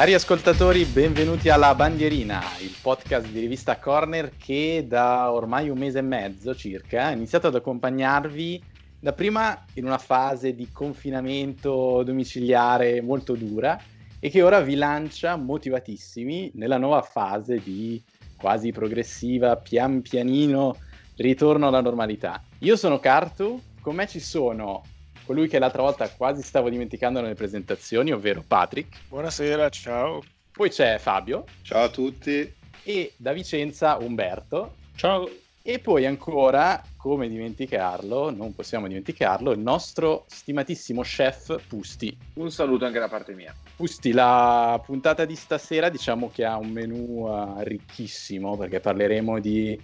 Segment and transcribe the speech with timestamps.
[0.00, 5.98] Cari ascoltatori, benvenuti alla Bandierina, il podcast di rivista Corner che da ormai un mese
[5.98, 8.64] e mezzo circa ha iniziato ad accompagnarvi
[8.98, 13.78] dapprima in una fase di confinamento domiciliare molto dura
[14.18, 18.02] e che ora vi lancia motivatissimi nella nuova fase di
[18.38, 20.78] quasi progressiva, pian pianino
[21.16, 22.42] ritorno alla normalità.
[22.60, 24.82] Io sono Cartu, con me ci sono
[25.24, 29.00] colui che l'altra volta quasi stavo dimenticando nelle presentazioni, ovvero Patrick.
[29.08, 30.22] Buonasera, ciao.
[30.52, 31.44] Poi c'è Fabio.
[31.62, 32.52] Ciao a tutti.
[32.82, 34.74] E da Vicenza Umberto.
[34.96, 35.28] Ciao.
[35.62, 42.16] E poi ancora, come dimenticarlo, non possiamo dimenticarlo, il nostro stimatissimo chef Pusti.
[42.34, 43.54] Un saluto anche da parte mia.
[43.76, 49.78] Pusti, la puntata di stasera diciamo che ha un menù uh, ricchissimo perché parleremo di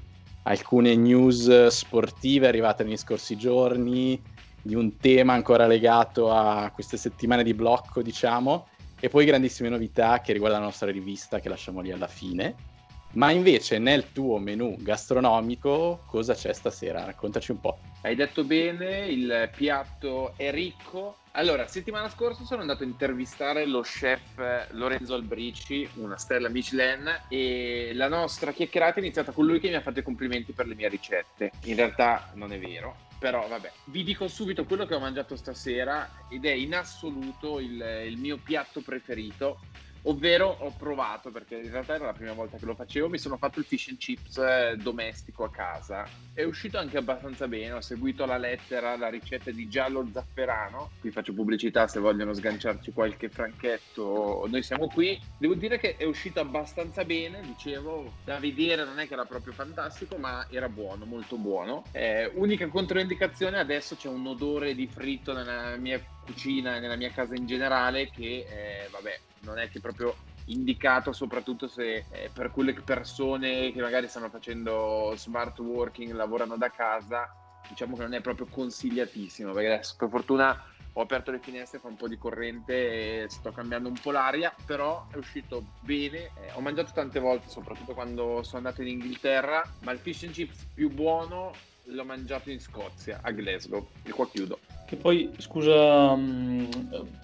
[0.44, 4.20] alcune news sportive arrivate negli scorsi giorni,
[4.66, 8.66] di un tema ancora legato a queste settimane di blocco, diciamo,
[8.98, 12.74] e poi grandissime novità che riguardano la nostra rivista che lasciamo lì alla fine.
[13.12, 17.04] Ma invece nel tuo menù gastronomico cosa c'è stasera?
[17.04, 17.78] Raccontaci un po'.
[18.02, 21.16] Hai detto bene, il piatto è ricco.
[21.32, 27.92] Allora, settimana scorsa sono andato a intervistare lo chef Lorenzo Albrici, una stella Michelin, e
[27.94, 30.74] la nostra chiacchierata è iniziata con lui che mi ha fatto i complimenti per le
[30.74, 31.52] mie ricette.
[31.64, 36.10] In realtà non è vero, però vabbè, vi dico subito quello che ho mangiato stasera
[36.28, 39.60] ed è in assoluto il, il mio piatto preferito
[40.06, 43.36] ovvero ho provato, perché in realtà era la prima volta che lo facevo, mi sono
[43.36, 46.06] fatto il fish and chips eh, domestico a casa.
[46.32, 51.10] È uscito anche abbastanza bene, ho seguito alla lettera la ricetta di giallo zafferano, qui
[51.10, 55.18] faccio pubblicità se vogliono sganciarci qualche franchetto, noi siamo qui.
[55.38, 59.52] Devo dire che è uscito abbastanza bene, dicevo, da vedere non è che era proprio
[59.52, 61.84] fantastico, ma era buono, molto buono.
[61.92, 67.10] Eh, unica controindicazione, adesso c'è un odore di fritto nella mia cucina e nella mia
[67.10, 70.14] casa in generale che, eh, vabbè, non è che proprio
[70.46, 76.70] indicato soprattutto se eh, per quelle persone che magari stanno facendo smart working, lavorano da
[76.70, 77.28] casa,
[77.68, 80.56] diciamo che non è proprio consigliatissimo, perché adesso per fortuna
[80.98, 84.54] ho aperto le finestre, fa un po' di corrente e sto cambiando un po' l'aria,
[84.64, 86.30] però è uscito bene.
[86.40, 90.32] Eh, ho mangiato tante volte, soprattutto quando sono andato in Inghilterra, ma il fish and
[90.32, 91.52] chips più buono
[91.88, 94.58] l'ho mangiato in Scozia, a Glasgow, e qua chiudo.
[94.86, 96.68] Che poi, scusa, um,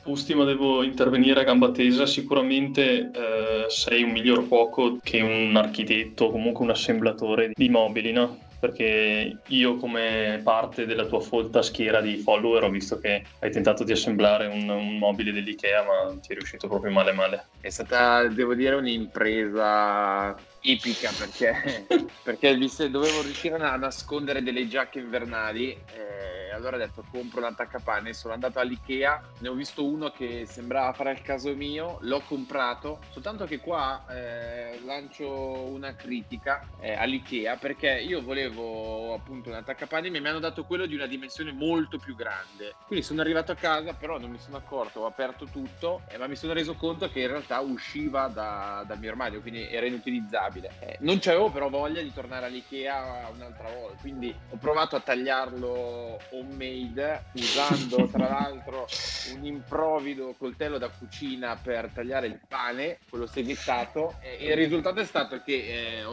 [0.03, 2.07] Pusti, ma devo intervenire a gamba tesa.
[2.07, 8.11] Sicuramente eh, sei un miglior cuoco che un architetto o comunque un assemblatore di mobili,
[8.11, 8.37] no?
[8.59, 13.85] Perché io, come parte della tua folta schiera di follower, ho visto che hai tentato
[13.85, 17.47] di assemblare un, un mobile dell'IKEA, ma ti è riuscito proprio male male.
[17.61, 21.87] È stata, devo dire, un'impresa epica perché,
[22.23, 22.57] perché
[22.91, 25.71] dovevo riuscire a nascondere delle giacche invernali.
[25.71, 30.47] Eh, allora ho detto compro un attaccapanni, sono andato all'Ikea, ne ho visto uno che
[30.47, 36.95] sembrava fare il caso mio, l'ho comprato, soltanto che qua eh, lancio una critica eh,
[36.95, 41.53] all'Ikea perché io volevo appunto un attaccapanni e mi hanno dato quello di una dimensione
[41.53, 42.75] molto più grande.
[42.87, 46.27] Quindi sono arrivato a casa, però non mi sono accorto, ho aperto tutto, eh, ma
[46.27, 50.71] mi sono reso conto che in realtà usciva da, dal mio armadio, quindi era inutilizzabile.
[50.81, 56.19] Eh, non c'avevo però voglia di tornare all'Ikea un'altra volta, quindi ho provato a tagliarlo
[56.43, 58.87] homemade usando tra l'altro
[59.35, 65.05] un improvvido coltello da cucina per tagliare il pane, quello seghettato e il risultato è
[65.05, 66.05] stato che eh,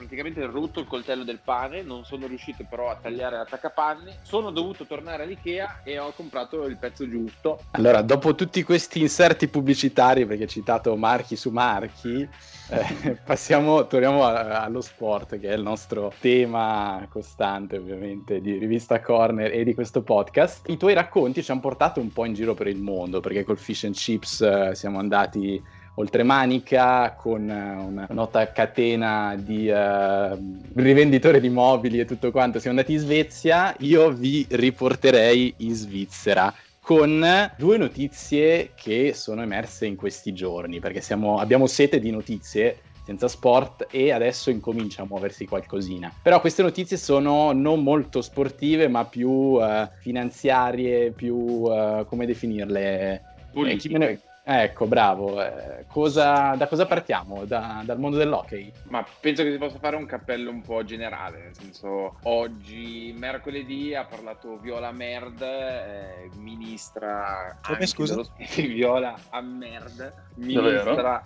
[0.00, 4.86] praticamente rotto il coltello del pane, non sono riuscito però a tagliare l'attaccapanni, sono dovuto
[4.86, 7.60] tornare all'Ikea e ho comprato il pezzo giusto.
[7.72, 12.26] Allora, dopo tutti questi inserti pubblicitari, perché hai citato marchi su marchi,
[12.70, 19.02] eh, passiamo, torniamo a, allo sport, che è il nostro tema costante ovviamente di Rivista
[19.02, 20.66] Corner e di questo podcast.
[20.70, 23.58] I tuoi racconti ci hanno portato un po' in giro per il mondo, perché col
[23.58, 25.62] Fish and Chips eh, siamo andati
[25.94, 32.58] oltre Manica con eh, una nota catena di uh, rivenditori di mobili e tutto quanto.
[32.58, 37.24] Siamo andati in Svezia, io vi riporterei in Svizzera con
[37.56, 43.28] due notizie che sono emerse in questi giorni, perché siamo, abbiamo sete di notizie senza
[43.28, 46.12] sport e adesso incomincia a muoversi qualcosina.
[46.22, 53.22] Però queste notizie sono non molto sportive, ma più uh, finanziarie, più uh, come definirle?
[53.52, 54.20] Politiche.
[54.52, 55.40] Ecco, bravo.
[55.40, 57.44] Eh, cosa, da cosa partiamo?
[57.44, 58.72] Da, dal mondo dell'hockey?
[58.88, 63.94] Ma penso che si possa fare un cappello un po' generale, nel senso oggi, mercoledì,
[63.94, 67.60] ha parlato Viola Merd, eh, ministra...
[67.64, 68.14] Come scusa?
[68.14, 68.28] Dello...
[68.74, 71.22] Viola a Merd, ministra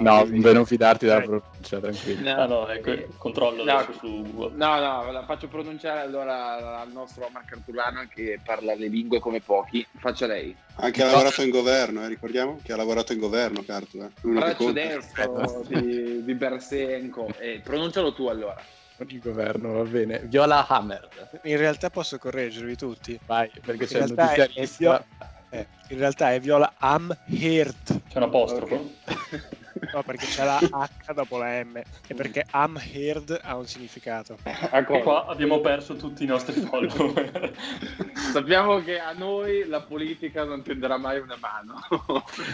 [0.00, 2.34] no, beh, non fidarti dalla pronuncia, tranquillo.
[2.34, 4.56] No, ah, no, ecco, controllo no, su Google.
[4.56, 9.40] No, no, la faccio pronunciare allora al nostro Omar Cartulano che parla le lingue come
[9.40, 9.86] pochi.
[9.98, 10.54] Faccia lei.
[10.76, 14.02] Anche ha lavorato in governo, eh, ricordiamo che ha lavorato in governo, Cartu.
[14.02, 14.10] Eh.
[14.20, 17.28] Braccio destro di, di Bersenko.
[17.38, 18.60] Eh, pronuncialo tu allora
[19.06, 20.20] il governo, va bene.
[20.24, 21.08] Viola Hammer.
[21.44, 23.18] In realtà posso correggervi tutti.
[23.26, 25.04] Vai, perché c'è il notizia lista.
[25.50, 28.02] Eh, in realtà è Viola Amherd.
[28.08, 28.74] C'è un apostrofo?
[28.74, 29.56] Okay.
[29.92, 31.76] No, perché c'è la H dopo la M
[32.06, 34.36] e perché am heard ha un significato.
[34.42, 37.56] Ecco qua abbiamo perso tutti i nostri follower.
[38.32, 41.82] Sappiamo che a noi la politica non tenderà mai una mano.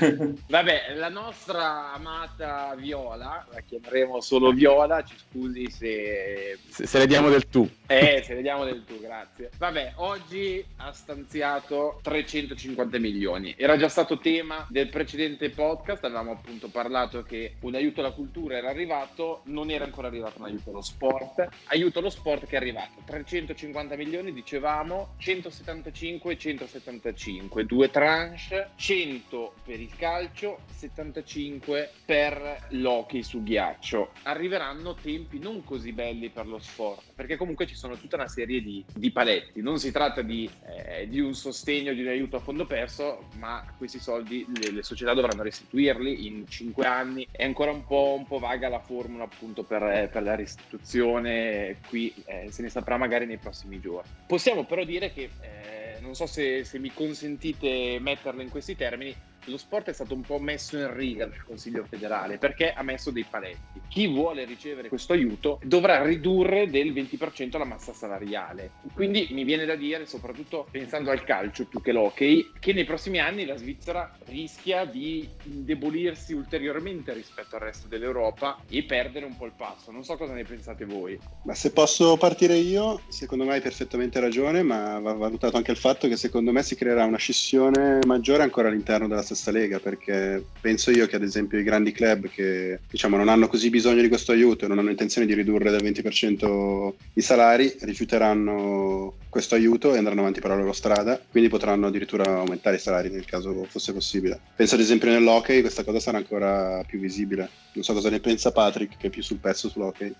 [0.46, 6.58] Vabbè, la nostra amata Viola, la chiameremo solo Viola, ci scusi se...
[6.69, 7.69] Se, se le diamo del tu.
[7.86, 9.50] Eh, se le diamo del tu, grazie.
[9.58, 13.54] Vabbè, oggi ha stanziato 350 milioni.
[13.58, 18.56] Era già stato tema del precedente podcast, avevamo appunto parlato che un aiuto alla cultura
[18.56, 21.49] era arrivato, non era ancora arrivato un aiuto allo sport.
[21.67, 23.03] Aiuto allo sport che è arrivato.
[23.05, 33.23] 350 milioni, dicevamo, 175 e 175, due tranche, 100 per il calcio, 75 per l'hockey
[33.23, 34.11] su ghiaccio.
[34.23, 38.61] Arriveranno tempi non così belli per lo sport, perché comunque ci sono tutta una serie
[38.61, 39.62] di, di paletti.
[39.62, 43.65] Non si tratta di, eh, di, un sostegno, di un aiuto a fondo perso, ma
[43.77, 47.26] questi soldi le, le società dovranno restituirli in 5 anni anni.
[47.31, 52.12] È ancora un po', un po vaga la formula appunto per, per la restituzione, qui
[52.26, 54.11] eh, se ne saprà magari nei prossimi giorni.
[54.26, 59.14] Possiamo però dire che, eh, non so se, se mi consentite metterla in questi termini,
[59.46, 63.11] lo sport è stato un po' messo in riga dal Consiglio federale perché ha messo
[63.11, 63.81] dei paletti.
[63.88, 68.73] Chi vuole ricevere questo aiuto dovrà ridurre del 20% la massa salariale.
[68.94, 73.20] Quindi mi viene da dire, soprattutto pensando al calcio più che l'hockey, che nei prossimi
[73.20, 79.46] anni la Svizzera rischia di indebolirsi ulteriormente rispetto al resto dell'Europa e perdere un po'
[79.46, 79.91] il passo.
[79.91, 81.19] Non so cosa ne pensate voi.
[81.44, 85.76] Ma se posso partire io, secondo me hai perfettamente ragione, ma va valutato anche il
[85.76, 90.44] fatto che secondo me si creerà una scissione maggiore ancora all'interno della stessa lega perché
[90.60, 94.08] penso io che ad esempio i grandi club che diciamo non hanno così bisogno di
[94.08, 99.94] questo aiuto e non hanno intenzione di ridurre del 20% i salari rifiuteranno questo aiuto
[99.94, 103.64] e andranno avanti per la loro strada quindi potranno addirittura aumentare i salari nel caso
[103.64, 104.40] fosse possibile.
[104.54, 107.48] Penso ad esempio nell'hockey questa cosa sarà ancora più visibile.
[107.72, 110.14] Non so cosa ne pensa Patrick che è più sul pezzo sull'hockey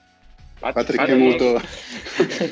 [0.72, 1.61] Patrick è muto.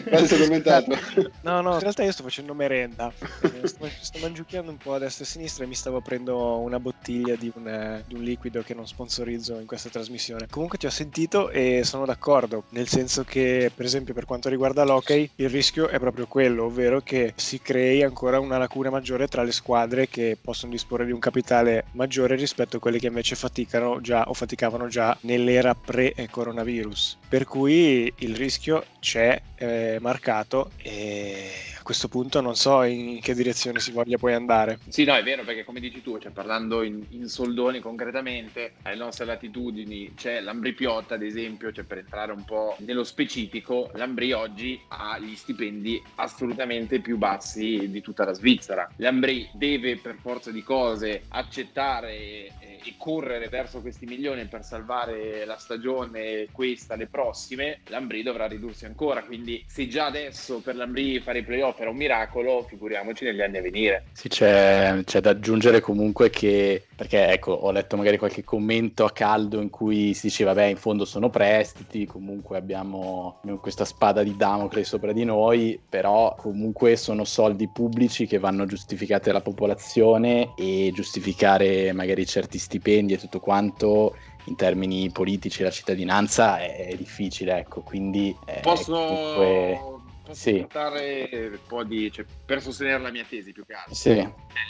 [0.08, 0.98] Quasi addormentato.
[1.42, 3.12] No, no, in realtà io sto facendo merenda.
[3.40, 6.58] Eh, sto, sto mangiucchiando un po' a destra e a sinistra e mi stavo aprendo
[6.58, 10.46] una bottiglia di un, di un, liquido che non sponsorizzo in questa trasmissione.
[10.50, 14.84] Comunque ti ho sentito e sono d'accordo, nel senso che, per esempio, per quanto riguarda
[14.84, 19.42] l'hockey, il rischio è proprio quello, ovvero che si crei ancora una lacuna maggiore tra
[19.42, 24.00] le squadre che possono disporre di un capitale maggiore rispetto a quelle che invece faticano
[24.00, 27.18] già o faticavano già nell'era pre-coronavirus.
[27.28, 33.34] Per cui il rischio c'è eh, marcato e a questo punto non so in che
[33.34, 34.78] direzione si voglia poi andare.
[34.88, 38.96] Sì, no, è vero, perché come dici tu, cioè, parlando in, in, soldoni concretamente, alle
[38.96, 44.32] nostre latitudini c'è l'Ambri Piotta, ad esempio, cioè per entrare un po' nello specifico, l'Ambri
[44.32, 48.88] oggi ha gli stipendi assolutamente più bassi di tutta la Svizzera.
[48.96, 52.50] L'Ambri deve per forza di cose accettare e,
[52.96, 59.22] correre verso questi milioni per salvare la stagione, questa, le prossime, l'Ambri dovrà ridursi ancora,
[59.24, 63.58] quindi se già adesso per l'Ambri fare i playoff era un miracolo, figuriamoci negli anni
[63.58, 64.04] a venire.
[64.12, 69.10] Sì, c'è, c'è, da aggiungere comunque che, perché ecco, ho letto magari qualche commento a
[69.10, 74.22] caldo in cui si diceva, beh, in fondo sono prestiti, comunque abbiamo, abbiamo questa spada
[74.22, 80.52] di Damocle sopra di noi, però comunque sono soldi pubblici che vanno giustificati alla popolazione
[80.56, 84.14] e giustificare magari certi stipendi e tutto quanto
[84.44, 88.36] in termini politici la cittadinanza è, è difficile, ecco, quindi...
[88.46, 88.92] Eh, Posso...
[88.92, 90.58] Comunque sì.
[90.58, 93.94] portare un po' di cioè, per sostenere la mia tesi più che altro.
[93.94, 94.14] Sì.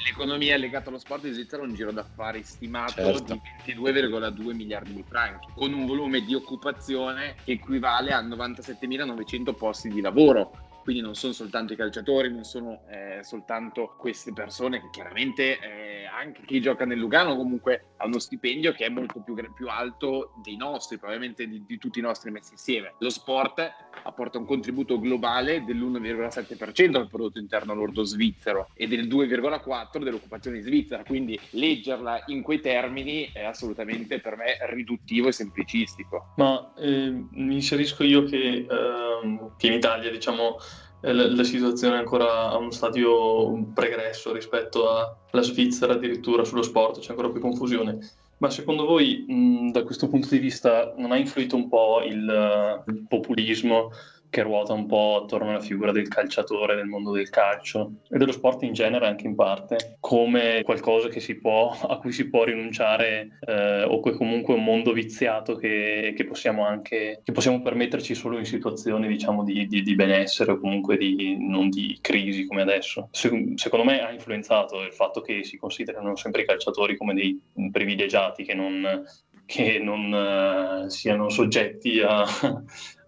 [0.06, 3.40] L'economia legata allo sport in Svizzera ha un giro d'affari stimato certo.
[3.64, 9.88] di 22,2 miliardi di franchi, con un volume di occupazione che equivale a 97.900 posti
[9.88, 14.88] di lavoro quindi non sono soltanto i calciatori, non sono eh, soltanto queste persone che
[14.90, 15.81] chiaramente eh,
[16.22, 20.34] anche chi gioca nel Lugano comunque ha uno stipendio che è molto più, più alto
[20.42, 22.94] dei nostri, probabilmente di, di, tutti i nostri messi insieme.
[22.98, 23.60] Lo sport
[24.04, 31.02] apporta un contributo globale dell'1,7% al prodotto interno lordo svizzero e del 2,4% dell'occupazione svizzera,
[31.02, 36.32] quindi leggerla in quei termini è assolutamente per me riduttivo e semplicistico.
[36.36, 40.56] Ma eh, mi inserisco io che, eh, che in Italia diciamo
[41.02, 47.10] la, situazione è ancora a uno stadio pregresso rispetto alla Svizzera, addirittura sullo sport c'è
[47.10, 47.98] ancora più confusione.
[48.38, 52.82] Ma secondo voi, mh, da questo punto di vista, non ha influito un po' il,
[52.86, 53.90] il populismo
[54.32, 58.32] che ruota un po' attorno alla figura del calciatore del mondo del calcio e dello
[58.32, 63.82] sport in genere anche in parte, come qualcosa può, a cui si può rinunciare eh,
[63.82, 68.46] o che comunque un mondo viziato che, che, possiamo anche che possiamo permetterci solo in
[68.46, 73.08] situazioni diciamo di, di, di benessere o comunque di, non di crisi come adesso.
[73.10, 77.38] Se, secondo me ha influenzato il fatto che si considerano sempre i calciatori come dei
[77.70, 79.04] privilegiati che non,
[79.44, 82.24] che non uh, siano soggetti a,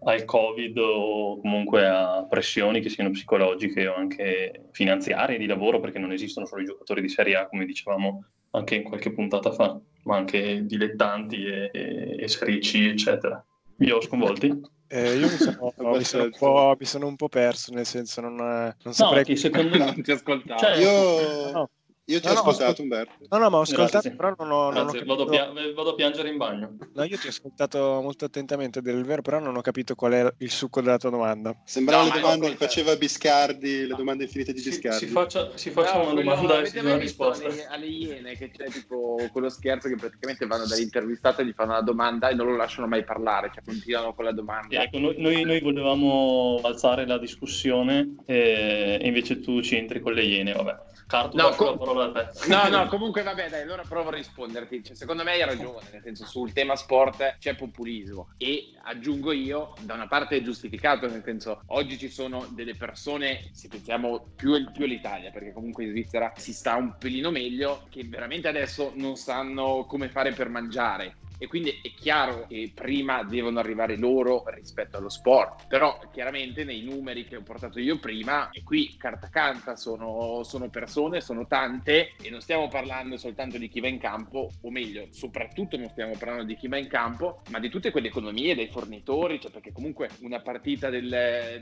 [0.05, 5.99] al Covid o comunque a pressioni che siano psicologiche o anche finanziarie di lavoro, perché
[5.99, 9.79] non esistono solo i giocatori di Serie A, come dicevamo anche in qualche puntata fa,
[10.05, 13.45] ma anche dilettanti e, e, e Serie C, eccetera.
[13.77, 14.61] Vi ho sconvolti?
[14.87, 18.95] Eh, io mi sono, mi, sono mi sono, un po', perso, nel senso non, non
[18.95, 19.25] saprei...
[19.27, 20.61] No, secondo me non ti ascoltavo.
[20.61, 21.51] Cioè, io...
[21.51, 21.71] No.
[22.07, 23.15] Io ti no, ho ascoltato, ascolt- Umberto.
[23.31, 24.11] No, no, ma ho ascoltato, Grazie.
[24.11, 25.05] però non ho, non ho capito...
[25.07, 26.77] vado, pia- vado, a piangere in bagno.
[26.93, 30.35] No, io ti ho ascoltato molto attentamente del vero, però non ho capito qual è
[30.39, 31.57] il succo della tua domanda.
[31.65, 34.99] Sembrava no, le domande che faceva Biscardi, le domande infinite di Biscardi.
[34.99, 37.47] Si, si faccia, si faccia no, una domanda e si dia una risposta.
[37.47, 41.71] Alle, alle iene, che c'è tipo quello scherzo che praticamente vanno dall'intervistato e gli fanno
[41.71, 44.83] una domanda e non lo lasciano mai parlare, cioè continuano con la domanda.
[44.83, 50.23] Ecco, noi, noi, noi volevamo alzare la discussione e invece tu ci entri con le
[50.23, 50.93] iene, vabbè.
[51.07, 52.49] Carto, no, com- la parola a te.
[52.49, 54.83] No, no, comunque vabbè, dai, allora provo a risponderti.
[54.85, 59.75] Cioè, secondo me hai ragione, nel senso sul tema sport c'è populismo e aggiungo io,
[59.81, 64.71] da una parte è giustificato, nel senso oggi ci sono delle persone, se pensiamo più,
[64.73, 69.17] più all'Italia, perché comunque in Svizzera si sta un pelino meglio, che veramente adesso non
[69.17, 74.97] sanno come fare per mangiare e quindi è chiaro che prima devono arrivare loro rispetto
[74.97, 79.77] allo sport, però chiaramente nei numeri che ho portato io prima, e qui carta canta,
[79.77, 84.51] sono, sono persone, sono tante e non stiamo parlando soltanto di chi va in campo,
[84.59, 88.09] o meglio, soprattutto non stiamo parlando di chi va in campo, ma di tutte quelle
[88.09, 91.09] economie, dei fornitori, cioè perché comunque una partita del,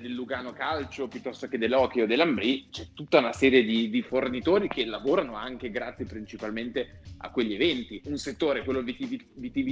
[0.00, 4.68] del Lugano Calcio piuttosto che dell'Hockey o dell'Ambri, c'è tutta una serie di, di fornitori
[4.68, 8.00] che lavorano anche grazie principalmente a quegli eventi.
[8.04, 8.82] Un settore, quello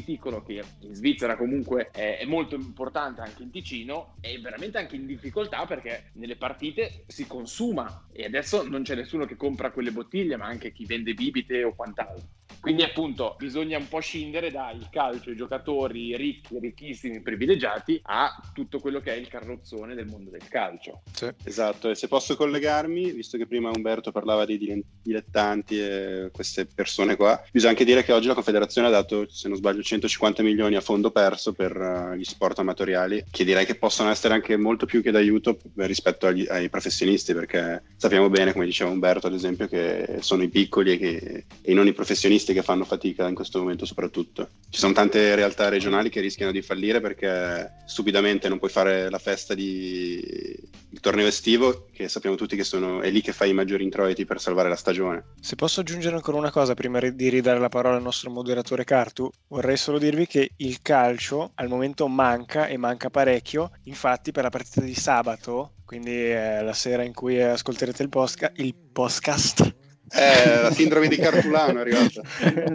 [0.01, 4.79] vitivinicolo, viticolo che in Svizzera comunque è, è, molto importante anche in Ticino è veramente
[4.79, 8.07] anche in difficoltà perché nelle partite si consuma.
[8.13, 11.75] E adesso non c'è nessuno che compra quelle bottiglie ma anche chi vende bibite o
[11.75, 12.29] quant'altro
[12.61, 18.81] quindi appunto bisogna un po' scindere dal calcio, i giocatori ricchi, ricchissimi, privilegiati, a tutto
[18.81, 21.03] quello che è il carrozzone del mondo del calcio.
[21.13, 21.29] Sì.
[21.45, 27.17] Esatto, e se posso collegarmi, visto che prima Umberto parlava dei dilettanti e queste persone
[27.17, 30.77] qua, bisogna anche dire che oggi la Confederazione ha dato, se non sbaglio, 150 milioni
[30.77, 34.87] a fondo perso per uh, gli sport amatoriali, che direi che possono essere anche molto
[34.87, 39.67] più che d'aiuto rispetto agli, ai professionisti, perché sappiamo bene, come diceva Umberto ad esempio,
[39.69, 43.35] che sono i piccoli e, che, e non i professionisti questi che fanno fatica in
[43.35, 44.49] questo momento soprattutto.
[44.71, 49.19] Ci sono tante realtà regionali che rischiano di fallire perché stupidamente non puoi fare la
[49.19, 50.59] festa di
[50.93, 54.25] il torneo estivo, che sappiamo tutti che sono, è lì che fai i maggiori introiti
[54.25, 55.35] per salvare la stagione.
[55.41, 59.31] Se posso aggiungere ancora una cosa prima di ridare la parola al nostro moderatore Cartu,
[59.49, 64.51] vorrei solo dirvi che il calcio al momento manca e manca parecchio, infatti per la
[64.51, 69.75] partita di sabato, quindi eh, la sera in cui ascolterete il, posca- il podcast,
[70.13, 72.23] eh, la sindrome di Cartulano è arrivata.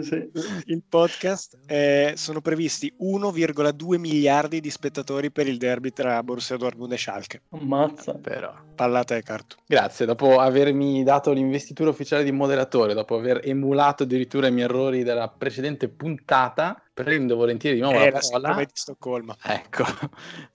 [0.00, 0.30] sì.
[0.66, 6.92] Il podcast eh, sono previsti 1,2 miliardi di spettatori per il derby tra Borussia Dortmund
[6.92, 7.42] e Schalke.
[7.50, 8.14] Ammazza.
[8.14, 9.56] Però, pallata e carto.
[9.66, 15.02] Grazie, dopo avermi dato l'investitura ufficiale di moderatore, dopo aver emulato addirittura i miei errori
[15.02, 18.64] della precedente puntata, prendo volentieri di nuovo eh, la parola.
[18.64, 19.36] di Stoccolma.
[19.42, 19.84] Ecco,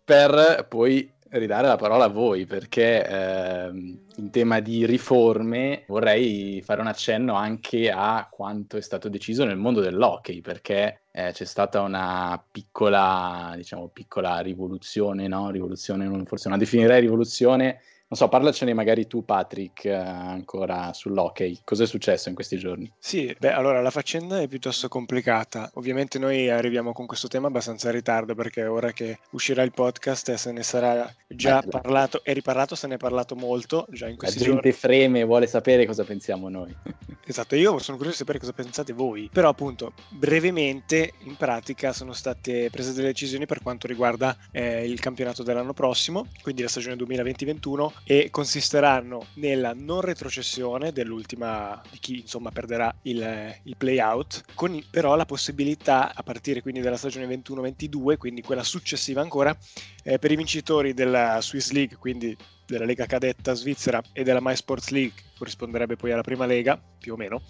[0.03, 6.81] per poi ridare la parola a voi perché ehm, in tema di riforme vorrei fare
[6.81, 11.81] un accenno anche a quanto è stato deciso nel mondo dell'hockey perché eh, c'è stata
[11.81, 15.49] una piccola, diciamo, piccola rivoluzione, no?
[15.51, 21.59] Rivoluzione, forse non definirei rivoluzione, non so, parlacene magari tu, Patrick, eh, ancora sull'hockey.
[21.63, 22.91] Cos'è successo in questi giorni?
[22.99, 25.71] Sì, beh, allora la faccenda è piuttosto complicata.
[25.75, 30.33] Ovviamente noi arriviamo con questo tema abbastanza in ritardo perché ora che uscirà il podcast
[30.33, 34.17] se ne sarà già Beh, parlato e riparlato, se ne è parlato molto già in
[34.17, 34.55] questi giorni.
[34.55, 34.93] La gente giorni.
[34.93, 36.75] freme e vuole sapere cosa pensiamo noi.
[37.25, 39.29] esatto, io sono curioso di sapere cosa pensate voi.
[39.31, 44.99] Però appunto, brevemente, in pratica sono state prese delle decisioni per quanto riguarda eh, il
[44.99, 52.19] campionato dell'anno prossimo, quindi la stagione 2020-21 e consisteranno nella non retrocessione dell'ultima di chi
[52.21, 58.17] insomma perderà il, il play-out, con però la possibilità a partire quindi dalla stagione 21-22,
[58.17, 59.55] quindi quella successiva ancora,
[60.03, 62.35] eh, per i vincitori della Swiss League, quindi
[62.71, 67.13] della Lega Cadetta svizzera e della My Sports League, corrisponderebbe poi alla prima Lega, più
[67.13, 67.41] o meno,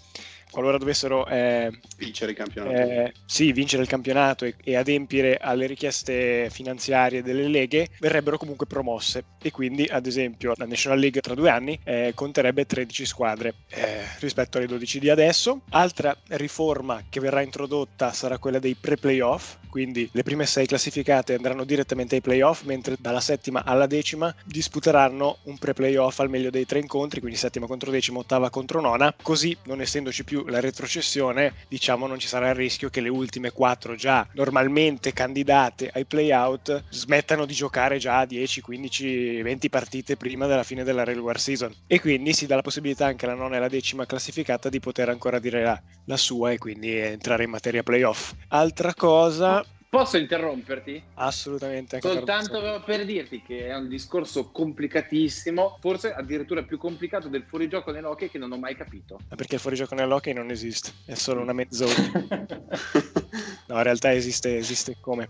[0.52, 2.76] qualora dovessero eh, vincere il campionato.
[2.76, 8.66] Eh, sì, vincere il campionato e, e, adempiere alle richieste finanziarie delle leghe, verrebbero comunque
[8.66, 9.24] promosse.
[9.40, 14.02] E quindi, ad esempio, la National League tra due anni eh, conterebbe 13 squadre eh,
[14.20, 15.62] rispetto alle 12 di adesso.
[15.70, 21.64] Altra riforma che verrà introdotta sarà quella dei pre-playoff, quindi le prime sei classificate andranno
[21.64, 26.78] direttamente ai playoff, mentre dalla settima alla decima disputeranno un pre-playoff al meglio dei tre
[26.78, 32.06] incontri, quindi settima contro decima, ottava contro nona, così non essendoci più la retrocessione, diciamo
[32.06, 37.46] non ci sarà il rischio che le ultime quattro già normalmente candidate ai playout smettano
[37.46, 42.34] di giocare già 10, 15, 20 partite prima della fine della regular season e quindi
[42.34, 45.62] si dà la possibilità anche alla nona e alla decima classificata di poter ancora dire
[45.62, 48.34] la, la sua e quindi entrare in materia playoff.
[48.48, 49.61] Altra cosa
[49.92, 51.02] Posso interromperti?
[51.16, 52.00] Assolutamente.
[52.00, 58.30] Soltanto per dirti che è un discorso complicatissimo, forse addirittura più complicato del fuorigioco nell'hockey
[58.30, 59.18] che non ho mai capito.
[59.28, 61.92] Perché il fuorigioco nell'hockey non esiste, è solo una mezz'ora.
[63.68, 65.28] no, in realtà esiste, esiste come.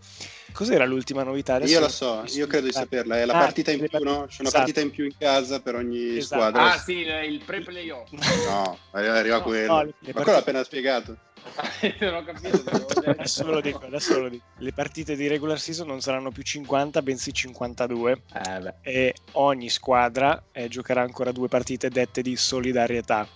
[0.52, 1.54] Cos'era l'ultima novità?
[1.54, 3.18] Adesso io la so, io credo di saperla.
[3.18, 4.12] È la ah, partita in più, part- no?
[4.12, 4.50] C'è una esatto.
[4.58, 6.40] partita in più in casa per ogni esatto.
[6.40, 6.72] squadra.
[6.72, 8.12] Ah, sì, il pre-playoff.
[8.46, 9.72] No, arriva no, quello.
[9.72, 11.16] No, Ma quello l'ha appena spiegato.
[12.00, 12.62] non ho capito.
[13.06, 14.44] adesso, ve lo dico, adesso lo dico.
[14.58, 18.22] Le partite di regular season non saranno più 50, bensì 52.
[18.32, 23.26] Eh e ogni squadra eh, giocherà ancora due partite dette di solidarietà.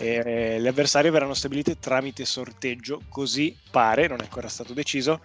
[0.00, 5.20] E, eh, le avversarie verranno stabilite tramite sorteggio, così pare, non è ancora stato deciso,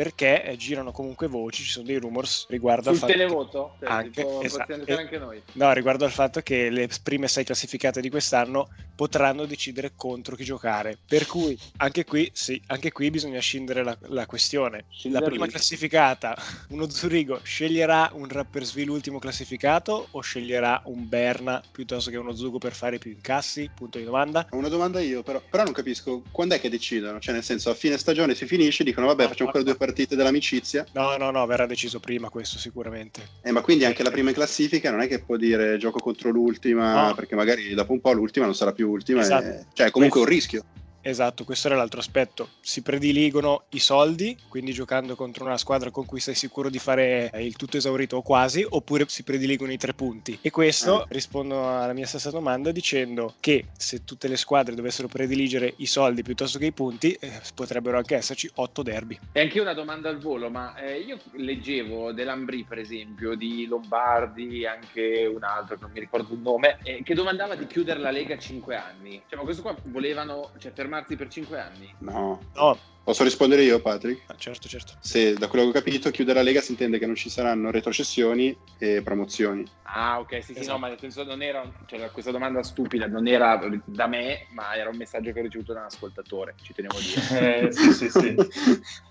[0.00, 3.74] perché eh, girano comunque voci, ci sono dei rumors riguardo Sul al fatto televoto?
[3.80, 5.42] Cioè, anche, esatto, anche noi.
[5.52, 10.44] No, riguardo al fatto che le prime sei classificate di quest'anno potranno decidere contro chi
[10.44, 10.96] giocare.
[11.06, 14.86] Per cui anche qui, sì, anche qui bisogna scindere la, la questione.
[15.10, 16.34] La prima classificata,
[16.70, 22.56] uno Zurigo, sceglierà un Rappersville ultimo classificato o sceglierà un Berna piuttosto che uno Zugo
[22.56, 23.70] per fare più incassi?
[23.74, 24.46] Punto di domanda.
[24.52, 27.20] Una domanda io, però, però non capisco quando è che decidono?
[27.20, 30.86] Cioè, nel senso, a fine stagione si finisce, dicono vabbè, facciamo ancora due partite dell'amicizia.
[30.92, 33.20] No, no, no, verrà deciso prima questo sicuramente.
[33.42, 36.30] Eh, ma quindi anche la prima in classifica non è che può dire gioco contro
[36.30, 37.14] l'ultima, no.
[37.14, 39.46] perché magari dopo un po' l'ultima non sarà più ultima, esatto.
[39.46, 39.66] e...
[39.72, 40.20] cioè comunque questo...
[40.20, 40.64] un rischio.
[41.02, 42.50] Esatto, questo era l'altro aspetto.
[42.60, 47.30] Si prediligono i soldi, quindi giocando contro una squadra con cui sei sicuro di fare
[47.36, 50.38] il tutto esaurito o quasi, oppure si prediligono i tre punti.
[50.42, 51.06] E questo eh.
[51.10, 56.22] rispondo alla mia stessa domanda dicendo che se tutte le squadre dovessero prediligere i soldi
[56.22, 59.18] piuttosto che i punti, eh, potrebbero anche esserci otto derby.
[59.32, 64.66] E anche una domanda al volo, ma eh, io leggevo dell'Ambri, per esempio, di Lombardi,
[64.66, 68.34] anche un altro, non mi ricordo il nome, eh, che domandava di chiudere la Lega
[68.34, 69.22] a 5 anni.
[69.26, 71.94] Cioè, ma questo qua volevano, cioè, per fermarti per 5 anni?
[71.98, 72.40] No.
[72.54, 72.78] No.
[73.02, 74.24] Posso rispondere io, Patrick?
[74.26, 74.92] Ah, certo, certo.
[75.00, 77.70] Se da quello che ho capito, chiudere la Lega si intende che non ci saranno
[77.70, 79.64] retrocessioni e promozioni.
[79.84, 80.78] Ah, ok, sì, sì, esatto.
[80.78, 84.90] no, ma penso non era, cioè, questa domanda stupida non era da me, ma era
[84.90, 87.66] un messaggio che ho ricevuto da un ascoltatore, ci tenevo a dire.
[87.68, 88.34] eh, sì, sì, sì.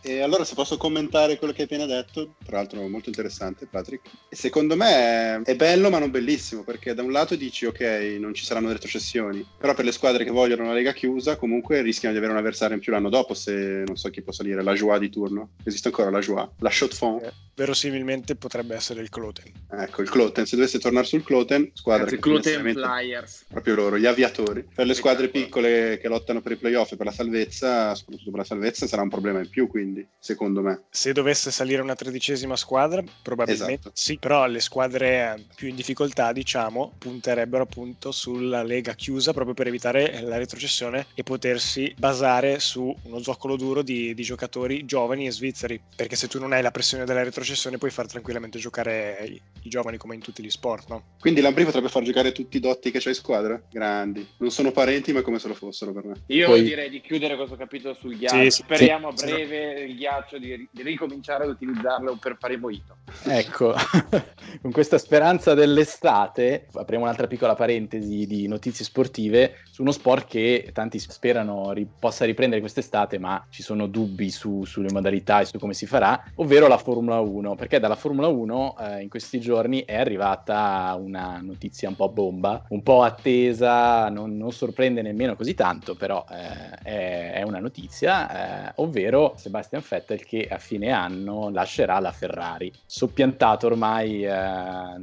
[0.00, 4.08] E allora se posso commentare quello che hai appena detto, tra l'altro molto interessante Patrick,
[4.28, 8.44] secondo me è bello ma non bellissimo perché da un lato dici ok non ci
[8.44, 12.32] saranno retrocessioni, però per le squadre che vogliono una lega chiusa comunque rischiano di avere
[12.32, 15.10] un avversario in più l'anno dopo se non so chi possa dire la Joie di
[15.10, 17.22] turno, esiste ancora la Joie, la Shot Fond.
[17.22, 19.50] Eh, verosimilmente potrebbe essere il Cloten.
[19.70, 23.46] Ecco il Cloten, se dovesse tornare sul Cloten, squadra Anzi, Cloten Flyers.
[23.48, 24.66] Proprio loro, gli aviatori.
[24.74, 28.40] Per le squadre piccole che lottano per i playoff e per la salvezza, soprattutto per
[28.40, 30.82] la salvezza sarà un problema problema in più, quindi, secondo me.
[30.90, 33.90] Se dovesse salire una tredicesima squadra, probabilmente esatto.
[33.94, 39.68] sì, però le squadre più in difficoltà, diciamo, punterebbero appunto sulla lega chiusa proprio per
[39.68, 45.30] evitare la retrocessione e potersi basare su uno zoccolo duro di, di giocatori giovani e
[45.30, 49.40] svizzeri, perché se tu non hai la pressione della retrocessione puoi far tranquillamente giocare i,
[49.62, 51.04] i giovani come in tutti gli sport, no?
[51.20, 53.62] Quindi Lambri potrebbe far giocare tutti i dotti che c'hai in squadra?
[53.70, 54.26] Grandi.
[54.38, 56.14] Non sono parenti, ma come se lo fossero per me.
[56.26, 56.62] Io Poi...
[56.62, 58.50] direi di chiudere questo capitolo sul ghiaccio.
[58.50, 62.96] Sì, Speriamo sì, breve il ghiaccio di, di, ricominciare ad utilizzarlo per fare mojito.
[63.24, 63.74] Ecco,
[64.60, 70.70] con questa speranza dell'estate apriamo un'altra piccola parentesi di notizie sportive su uno sport che
[70.72, 75.58] tanti sperano ri- possa riprendere quest'estate, ma ci sono dubbi su, sulle modalità e su
[75.58, 79.84] come si farà, ovvero la Formula 1, perché dalla Formula 1 eh, in questi giorni
[79.84, 85.54] è arrivata una notizia un po' bomba, un po' attesa, non, non sorprende nemmeno così
[85.54, 91.50] tanto, però eh, è, è, una notizia, eh, ovvero Sebastian Vettel che a fine anno
[91.50, 94.30] lascerà la Ferrari, soppiantato ormai eh,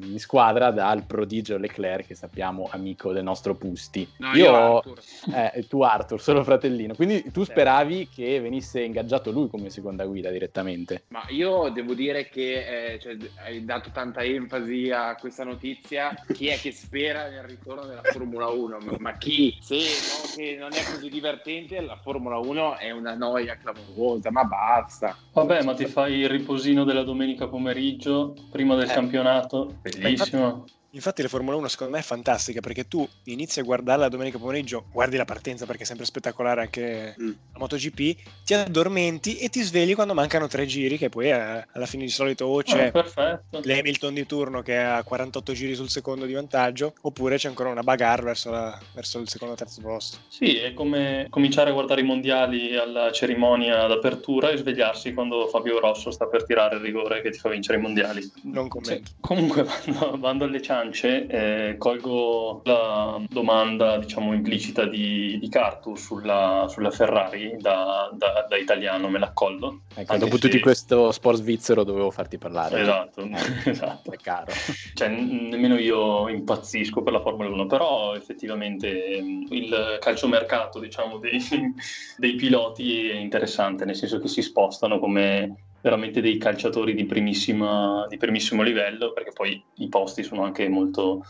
[0.01, 4.07] in squadra dal prodigio Leclerc che sappiamo amico del nostro Pusti.
[4.17, 4.99] No, io, io Arthur.
[5.33, 10.29] Eh, tu Arthur, solo fratellino, quindi tu speravi che venisse ingaggiato lui come seconda guida
[10.29, 11.03] direttamente?
[11.09, 16.13] Ma io devo dire dire che eh, cioè, hai dato tanta enfasi a questa notizia.
[16.33, 18.77] Chi è che spera nel ritorno della Formula 1?
[18.99, 19.57] Ma chi?
[19.61, 24.43] Se no, che non è così divertente, la Formula 1 è una noia clamorosa, ma
[24.43, 25.15] basta.
[25.33, 28.93] Vabbè, ma ti fai il riposino della domenica pomeriggio prima del Eh.
[28.93, 29.77] campionato?
[29.81, 30.47] Bellissimo.
[30.47, 34.37] Infatti la Formula 1 secondo me è fantastica perché tu inizi a guardarla la domenica
[34.39, 37.27] pomeriggio, guardi la partenza perché è sempre spettacolare anche Mm.
[37.53, 41.33] la MotoGP, ti addormenti e ti svegli quando mancano tre giri che poi eh,
[41.73, 43.59] alla fine di solito o Ah, c'è perfetto.
[43.63, 47.83] l'Hamilton di turno che ha 48 giri sul secondo di vantaggio oppure c'è ancora una
[47.83, 50.17] bagarre verso, la- verso il secondo o terzo posto.
[50.27, 55.79] Sì, è come cominciare a guardare i mondiali alla cerimonia d'apertura e svegliarsi quando Fabio
[55.79, 58.31] Rosso sta per tirare il rigore che ti fa vincere i mondiali.
[58.43, 59.07] Non commento.
[59.09, 59.15] Sì.
[59.19, 66.65] Comunque, bando, bando alle ciance, eh, colgo la domanda, diciamo, implicita di, di Cartu sulla,
[66.69, 69.81] sulla Ferrari da, da- da italiano, me l'accolgo.
[69.93, 72.79] Ecco, Anche dopo se- tutti questo sport svizzero dovevo farti parlare.
[72.81, 73.31] Esatto, Eh,
[73.69, 74.11] esatto.
[74.11, 74.51] È caro.
[74.99, 81.39] Cioè, nemmeno io impazzisco per la Formula 1, però effettivamente mh, il calciomercato, diciamo, dei,
[82.17, 88.17] dei piloti è interessante, nel senso che si spostano come veramente dei calciatori di, di
[88.17, 91.23] primissimo livello, perché poi i posti sono anche molto,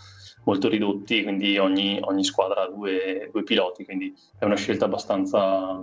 [0.46, 5.82] molto ridotti, quindi ogni, ogni squadra ha due, due piloti, quindi è una scelta abbastanza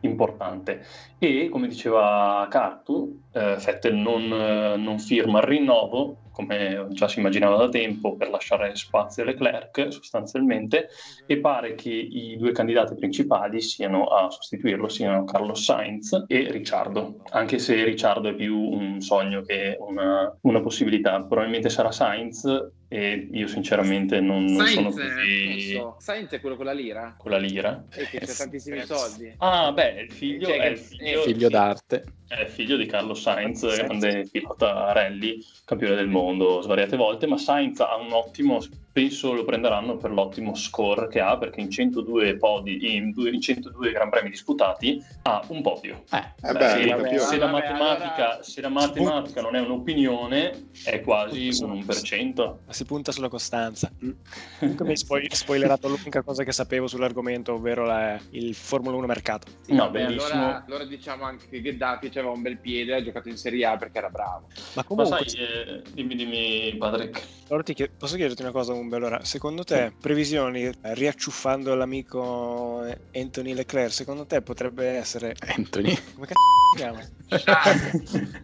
[0.00, 0.84] importante.
[1.18, 7.18] E come diceva Cartu, eh, Vettel non, eh, non firma il rinnovo, come già si
[7.18, 10.88] immaginava da tempo, per lasciare spazio a Leclerc sostanzialmente,
[11.26, 17.22] e pare che i due candidati principali siano a sostituirlo siano Carlos Sainz e Ricciardo,
[17.30, 21.24] anche se Ricciardo è più un sogno che una, una possibilità.
[21.24, 22.44] Probabilmente sarà Sainz
[22.86, 26.72] e io sinceramente non, non sono Sainz, così non so, Sainz è quello con la
[26.72, 27.16] lira?
[27.18, 27.84] con la lira.
[27.92, 29.34] E che c'è tantissimi soldi.
[29.38, 32.04] Ah, beh, il figlio Cioè, è il figlio, Figlio d'arte.
[32.28, 33.76] È figlio di Sainz, Sainz.
[33.76, 38.60] grande pilota rally, campione del mondo svariate volte, ma Sainz ha un ottimo,
[38.98, 43.40] penso lo prenderanno per l'ottimo score che ha, perché in 102 podi, in, due- in
[43.40, 46.02] 102 Gran Premi disputati ha un podio.
[46.10, 47.18] Eh, Eh beh, se, più.
[47.20, 52.58] se la Vabbè, allora- se la matematica non è un'opinione, è quasi un 1%.
[52.66, 53.88] Ma si punta sulla costanza.
[54.04, 54.10] Mm.
[54.58, 59.06] Comunque mi hai spoil- spoilerato l'unica cosa che sapevo sull'argomento, ovvero la- il Formula 1
[59.06, 59.46] mercato.
[59.60, 60.34] Sì, No, vabbè, bellissimo.
[60.42, 63.76] Allora, allora diciamo anche che Gheddafi aveva un bel piede, ha giocato in Serie A
[63.76, 64.46] perché era bravo.
[64.48, 67.22] Ma Ma comunque, sai, eh, dimmi, dimmi Patrick.
[67.48, 68.96] allora ti chied- posso chiederti una cosa, Umbe?
[68.96, 75.36] Allora, secondo te, previsioni, eh, riacciuffando l'amico eh, Anthony Leclerc, secondo te potrebbe essere...
[75.54, 75.94] Anthony.
[76.14, 76.40] Come cazzo
[76.72, 77.00] si chiama?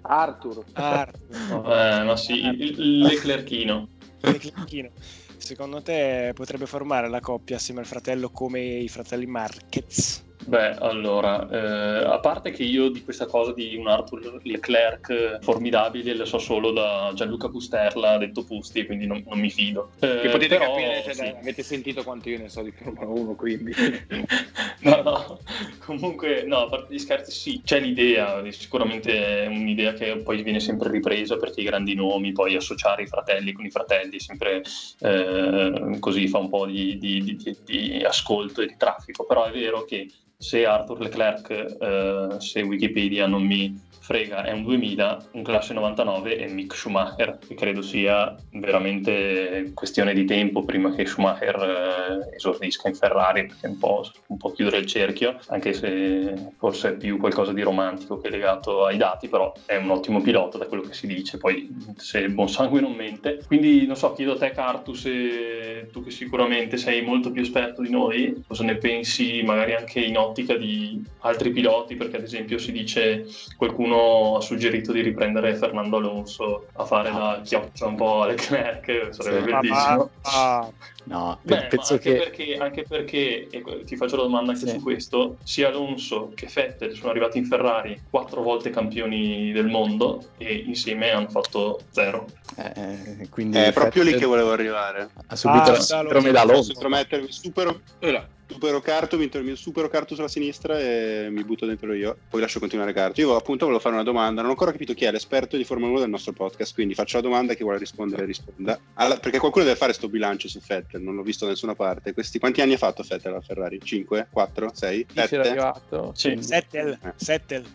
[0.02, 0.64] Arthur.
[0.74, 1.62] Arthur.
[1.62, 3.88] Vabbè, ma sì, il, Leclerchino.
[4.20, 4.90] Leclercino.
[5.38, 10.22] Secondo te potrebbe formare la coppia assieme al fratello come i fratelli Marquez?
[10.46, 16.14] Beh, allora, eh, a parte che io di questa cosa di un Arthur Leclerc formidabile
[16.14, 19.92] le so solo da Gianluca Pusterla, detto Pusti, quindi non, non mi fido.
[20.00, 21.20] Eh, Che potete però, capire, cioè, sì.
[21.22, 23.72] dai, avete sentito quanto io ne so di Formula 1, quindi...
[24.82, 25.40] no, no,
[25.84, 30.60] comunque, no, a parte gli scherzi, sì, c'è l'idea, sicuramente è un'idea che poi viene
[30.60, 34.62] sempre ripresa perché i grandi nomi, poi associare i fratelli con i fratelli, sempre
[35.00, 39.50] eh, così fa un po' di- di- di- di ascolto e di traffico, però è
[39.52, 40.06] vero che
[40.44, 46.36] se Arthur Leclerc, eh, se Wikipedia non mi frega, è un 2000, un classe 99
[46.36, 52.88] e Mick Schumacher, che credo sia veramente questione di tempo prima che Schumacher eh, esordisca
[52.88, 56.96] in Ferrari, perché è un po', un po' chiudere il cerchio, anche se forse è
[56.96, 60.82] più qualcosa di romantico che legato ai dati, però è un ottimo pilota da quello
[60.82, 63.42] che si dice, poi se il buon sangue non mente.
[63.46, 67.80] Quindi non so, chiedo a te Cartu se tu che sicuramente sei molto più esperto
[67.80, 72.58] di noi, cosa ne pensi magari anche in ottica di altri piloti, perché ad esempio
[72.58, 73.24] si dice
[73.56, 79.14] qualcuno ha suggerito di riprendere Fernando Alonso a fare la chioccia un po' a Leclerc,
[79.14, 79.44] sarebbe Sì.
[79.44, 80.10] bellissimo.
[80.22, 80.68] Ah,
[81.06, 82.18] No, pe- Beh, ma penso anche, che...
[82.18, 84.72] perché, anche perché, e ti faccio la domanda anche Sì.
[84.72, 90.30] su questo, sia Alonso che Vettel sono arrivati in Ferrari quattro volte campioni del mondo
[90.38, 92.26] e insieme hanno fatto zero.
[92.56, 95.10] eh, quindi È proprio lì che volevo arrivare.
[95.26, 96.32] Ha subito Ah, la sindrome Alonso.
[96.32, 97.84] da Alonso.
[98.00, 102.16] Allora, supero Carto, mi, mi supero Carto sulla sinistra e mi butto dentro io.
[102.28, 103.20] Poi lascio continuare Carto.
[103.20, 105.90] Io appunto volevo fare una domanda, non ho ancora capito chi è l'esperto di Formula
[105.90, 108.78] 1 del nostro podcast, quindi faccio la domanda e chi vuole rispondere risponda.
[108.94, 112.12] Alla- perché qualcuno deve fare sto bilancio su Vettel, non l'ho visto da nessuna parte.
[112.12, 113.80] Questi, quanti anni ha fatto Vettel alla Ferrari?
[113.82, 114.28] 5?
[114.30, 114.70] 4?
[114.72, 115.06] 6?
[115.06, 115.48] Chi c'era 7?
[115.48, 116.12] arrivato?
[116.14, 116.28] Sì.
[116.28, 116.98] Quindi- Settel,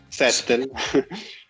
[0.08, 0.70] Settel.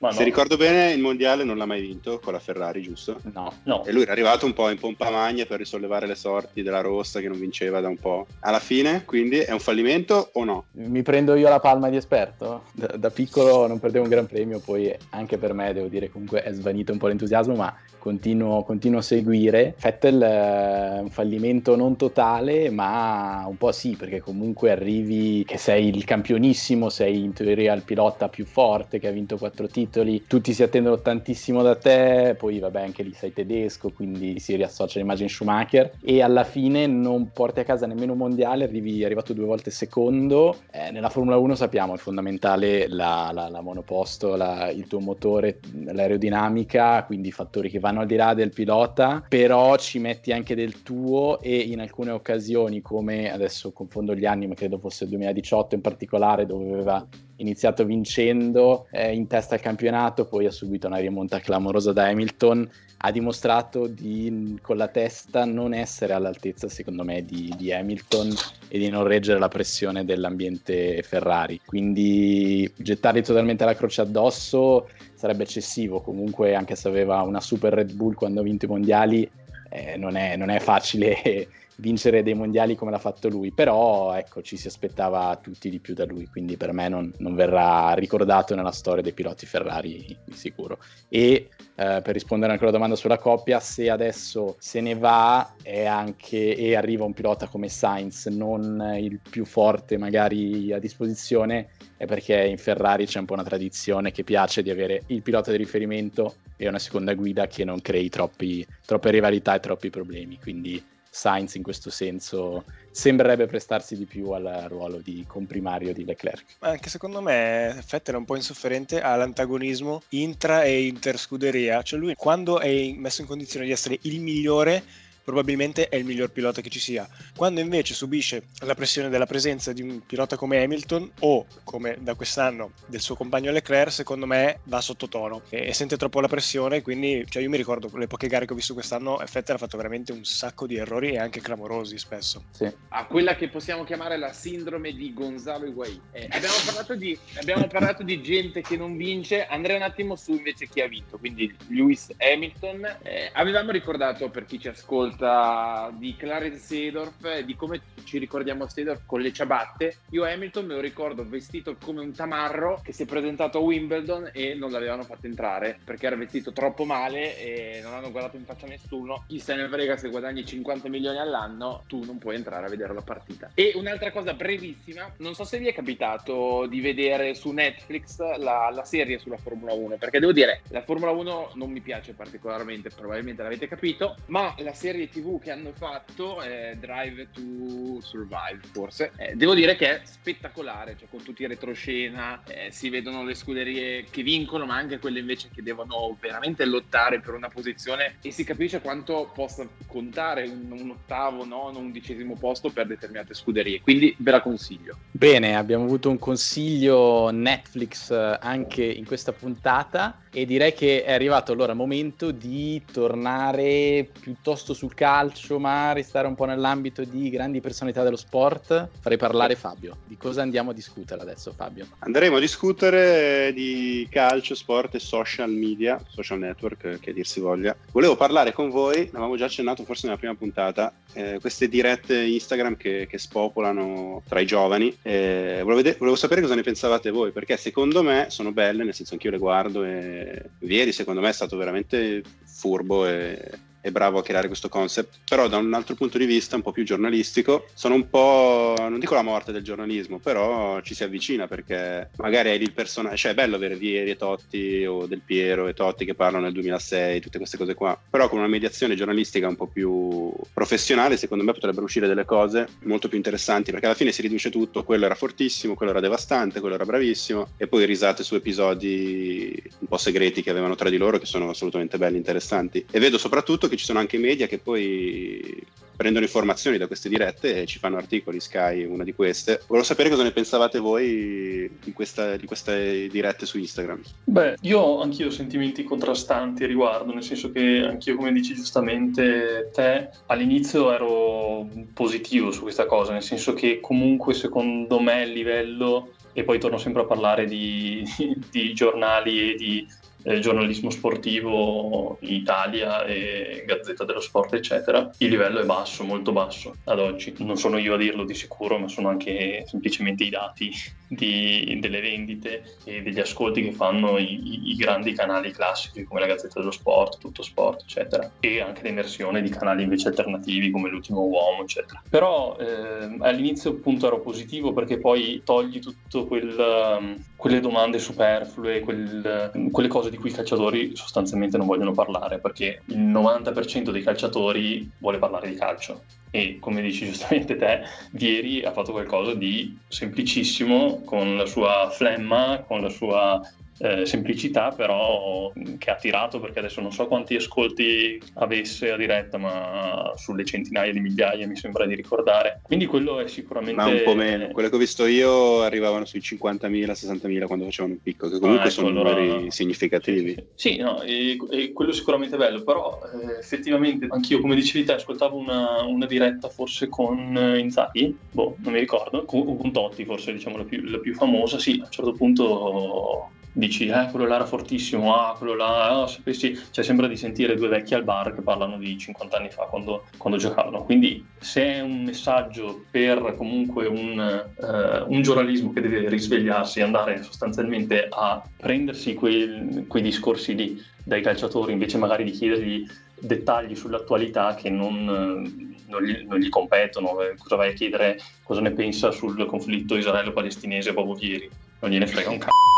[0.02, 3.20] Ma Se no, ricordo bene, il mondiale non l'ha mai vinto con la Ferrari, giusto?
[3.34, 3.52] No.
[3.64, 3.84] no.
[3.84, 7.20] E lui era arrivato un po' in pompa magna per risollevare le sorti della rossa
[7.20, 8.26] che non vinceva da un po'.
[8.40, 10.66] Alla fine, quindi è un fallimento o no?
[10.72, 12.64] Mi prendo io la palma di esperto?
[12.72, 16.44] Da, da piccolo non perdevo un gran premio, poi anche per me devo dire comunque
[16.44, 19.76] è svanito un po' l'entusiasmo, ma continuo, continuo a seguire.
[19.80, 25.58] Vettel è eh, un fallimento non totale, ma un po' sì, perché comunque arrivi che
[25.58, 29.88] sei il campionissimo, sei in teoria il pilota più forte che ha vinto quattro titoli,
[29.90, 35.00] tutti si attendono tantissimo da te, poi vabbè anche lì sei tedesco, quindi si riassocia
[35.00, 39.46] l'immagine Schumacher e alla fine non porti a casa nemmeno un mondiale, arrivi arrivato due
[39.46, 40.58] volte secondo.
[40.72, 45.60] Eh, nella Formula 1 sappiamo è fondamentale la, la, la monoposto, la, il tuo motore,
[45.86, 50.84] l'aerodinamica, quindi fattori che vanno al di là del pilota, però ci metti anche del
[50.84, 55.76] tuo e in alcune occasioni come adesso confondo gli anni, ma credo fosse il 2018
[55.76, 57.08] in particolare dove aveva
[57.40, 62.70] iniziato vincendo eh, in testa al campionato, poi ha subito una rimonta clamorosa da Hamilton,
[63.02, 68.34] ha dimostrato di con la testa non essere all'altezza secondo me di, di Hamilton
[68.68, 71.62] e di non reggere la pressione dell'ambiente Ferrari.
[71.66, 77.94] Quindi gettargli totalmente la croce addosso sarebbe eccessivo, comunque anche se aveva una super Red
[77.94, 79.30] Bull quando ha vinto i mondiali
[79.70, 81.48] eh, non, è, non, è, facile
[81.80, 85.94] vincere dei mondiali come l'ha fatto lui, però ecco, ci si aspettava tutti di più
[85.94, 90.34] da lui, quindi per me non, non verrà ricordato nella storia dei piloti Ferrari di
[90.34, 90.80] sicuro.
[91.08, 95.54] E eh, per rispondere anche alla domanda sulla coppia, se adesso se ne va
[95.88, 102.06] anche, e arriva un pilota come Sainz, non il più forte magari a disposizione, è
[102.06, 105.58] perché in Ferrari c'è un po' una tradizione che piace di avere il pilota di
[105.58, 110.38] riferimento e una seconda guida che non crei troppi, troppe rivalità e troppi problemi.
[110.42, 110.84] Quindi
[111.20, 116.56] Sainz in questo senso sembrerebbe prestarsi di più al ruolo di comprimario di Leclerc.
[116.60, 122.60] Anche secondo me Vettel è un po' insofferente all'antagonismo intra e interscuderia, cioè lui quando
[122.60, 124.82] è messo in condizione di essere il migliore
[125.30, 127.08] probabilmente è il miglior pilota che ci sia.
[127.36, 132.16] Quando invece subisce la pressione della presenza di un pilota come Hamilton o come da
[132.16, 136.82] quest'anno del suo compagno Leclerc, secondo me va sottotono e, e sente troppo la pressione,
[136.82, 139.78] quindi cioè io mi ricordo le poche gare che ho visto quest'anno, Vettel ha fatto
[139.78, 142.46] veramente un sacco di errori e anche clamorosi spesso.
[142.52, 142.72] Sì.
[142.90, 146.02] A quella che possiamo chiamare la sindrome di Gonzalo Higuain.
[146.12, 150.32] Eh, abbiamo, parlato di, abbiamo parlato di gente che non vince, andrei un attimo su
[150.32, 152.98] invece chi ha vinto, quindi Lewis Hamilton.
[153.04, 158.18] Eh, avevamo ricordato per chi ci ascolta volta di Clarence Seedorf e di come ci
[158.18, 159.98] ricordiamo Seedorf con le ciabatte.
[160.12, 164.32] Io Hamilton me lo ricordo vestito come un tamarro che si è presentato a Wimbledon
[164.34, 168.46] e non l'avevano fatto entrare perché era vestito troppo male e non hanno guardato in
[168.46, 169.26] faccia nessuno.
[169.28, 172.94] Chi se ne frega se guadagni 50 milioni all'anno, tu non puoi entrare a vedere
[172.94, 173.52] la partita.
[173.54, 178.72] E un'altra cosa brevissima, non so se vi è capitato di vedere su Netflix la,
[178.74, 182.90] la serie sulla Formula 1, perché devo dire, la Formula 1 non mi piace particolarmente,
[182.90, 189.12] probabilmente l'avete capito, ma la serie TV che hanno fatto, eh, Drive to Survive forse,
[189.18, 193.36] eh, devo dire che è spettacolare, cioè con tutti i retroscena, eh, si vedono le
[193.36, 198.32] scuderie che vincono, ma anche quelle invece che devono veramente lottare per una posizione e
[198.32, 204.16] si capisce quanto possa contare un, un ottavo, nono, undicesimo posto per determinate scuderie, quindi
[204.20, 204.98] ve la consiglio.
[205.12, 211.14] Bene, abbiamo avuto un consiglio Netflix eh, anche in questa puntata e direi che è
[211.14, 217.30] arrivato allora il momento di tornare piuttosto sul calcio, ma restare un po' nell'ambito di
[217.30, 218.90] grandi personalità dello sport.
[219.00, 219.98] Farei parlare Fabio.
[220.06, 221.86] Di cosa andiamo a discutere adesso, Fabio?
[222.00, 227.76] Andremo a discutere di calcio, sport e social media, social network, che dir si voglia.
[227.92, 232.76] Volevo parlare con voi, l'avevamo già accennato forse nella prima puntata, eh, queste dirette Instagram
[232.76, 234.96] che, che, spopolano tra i giovani.
[235.04, 238.94] Eh, volevo, vedere, volevo sapere cosa ne pensavate voi, perché secondo me sono belle, nel
[238.94, 244.20] senso anch'io le guardo e Vieri secondo me è stato veramente furbo e è bravo
[244.20, 247.68] a creare questo concept, però da un altro punto di vista un po' più giornalistico,
[247.74, 252.50] sono un po', non dico la morte del giornalismo, però ci si avvicina perché magari
[252.50, 256.06] hai il personaggio, cioè è bello avere Vieri e Totti o Del Piero e Totti
[256.06, 259.68] che parlano nel 2006, tutte queste cose qua, però con una mediazione giornalistica un po'
[259.68, 264.22] più professionale secondo me potrebbero uscire delle cose molto più interessanti perché alla fine si
[264.22, 268.36] riduce tutto, quello era fortissimo, quello era devastante, quello era bravissimo e poi risate su
[268.36, 272.86] episodi un po' segreti che avevano tra di loro che sono assolutamente belli, interessanti.
[272.90, 275.66] E vedo soprattutto che ci sono anche media che poi
[276.00, 279.60] prendono informazioni da queste dirette e ci fanno articoli, Sky una di queste.
[279.68, 284.02] Volevo sapere cosa ne pensavate voi di, questa, di queste dirette su Instagram.
[284.24, 289.72] Beh, io ho anch'io sentimenti contrastanti a riguardo, nel senso che anch'io, come dici giustamente
[289.74, 296.12] te, all'inizio ero positivo su questa cosa, nel senso che comunque secondo me il livello,
[296.32, 298.04] e poi torno sempre a parlare di,
[298.50, 299.88] di giornali e di
[300.24, 306.76] eh, giornalismo sportivo Italia e Gazzetta dello Sport, eccetera, il livello è basso, molto basso
[306.86, 307.34] ad oggi.
[307.40, 310.72] Non sono io a dirlo di sicuro, ma sono anche semplicemente i dati
[311.08, 316.28] di, delle vendite e degli ascolti che fanno i, i, grandi canali classici come la
[316.28, 321.22] Gazzetta dello Sport, Tutto Sport, eccetera, e anche l'emersione di canali invece alternativi come L'Ultimo
[321.22, 322.02] Uomo, eccetera.
[322.10, 329.70] Però eh, all'inizio appunto ero positivo perché poi togli tutto quel, quelle domande superflue, quel,
[329.72, 334.92] quelle cose di cui i calciatori sostanzialmente non vogliono parlare, perché il 90% dei calciatori
[334.98, 336.02] vuole parlare di calcio.
[336.32, 342.62] E come dici giustamente te, Vieri ha fatto qualcosa di semplicissimo con la sua flemma,
[342.68, 343.42] con la sua
[343.80, 349.38] eh, semplicità però che ha tirato perché adesso non so quanti ascolti avesse a diretta
[349.38, 352.62] ma sulle centinaia di migliaia mi sembra di ricordare.
[352.64, 354.48] Quindi quello è sicuramente ma un po' meno.
[354.50, 358.64] Quello che ho visto io arrivavano sui 50.000 60.000 quando facevano un picco che comunque
[358.64, 359.16] ah, ecco, sono allora...
[359.16, 360.36] numeri significativi.
[360.56, 364.94] sì, sì no, e, e, quello sicuramente bello però eh, effettivamente anch'io come dicevi te
[364.94, 370.06] ascoltavo una, una diretta forse con eh, Inzaghi boh non mi ricordo con, con Totti
[370.06, 374.26] forse diciamo la più, la più famosa sì a un certo punto dici, eh, quello
[374.26, 378.04] là era fortissimo, ah, quello là, oh, sapessi, cioè sembra di sentire due vecchi al
[378.04, 380.84] bar che parlano di 50 anni fa quando, quando giocavano.
[380.84, 386.84] Quindi se è un messaggio per comunque un, eh, un giornalismo che deve risvegliarsi e
[386.84, 392.88] andare sostanzialmente a prendersi quei, quei discorsi lì dai calciatori, invece magari di chiedergli
[393.20, 397.22] dettagli sull'attualità che non, non, gli, non, gli, competono.
[397.22, 398.18] Eh, cosa vai a chiedere?
[398.44, 401.50] Cosa ne pensa sul conflitto israelo-palestinese proprio ieri?
[401.82, 402.69] Non gliene frega un cazzo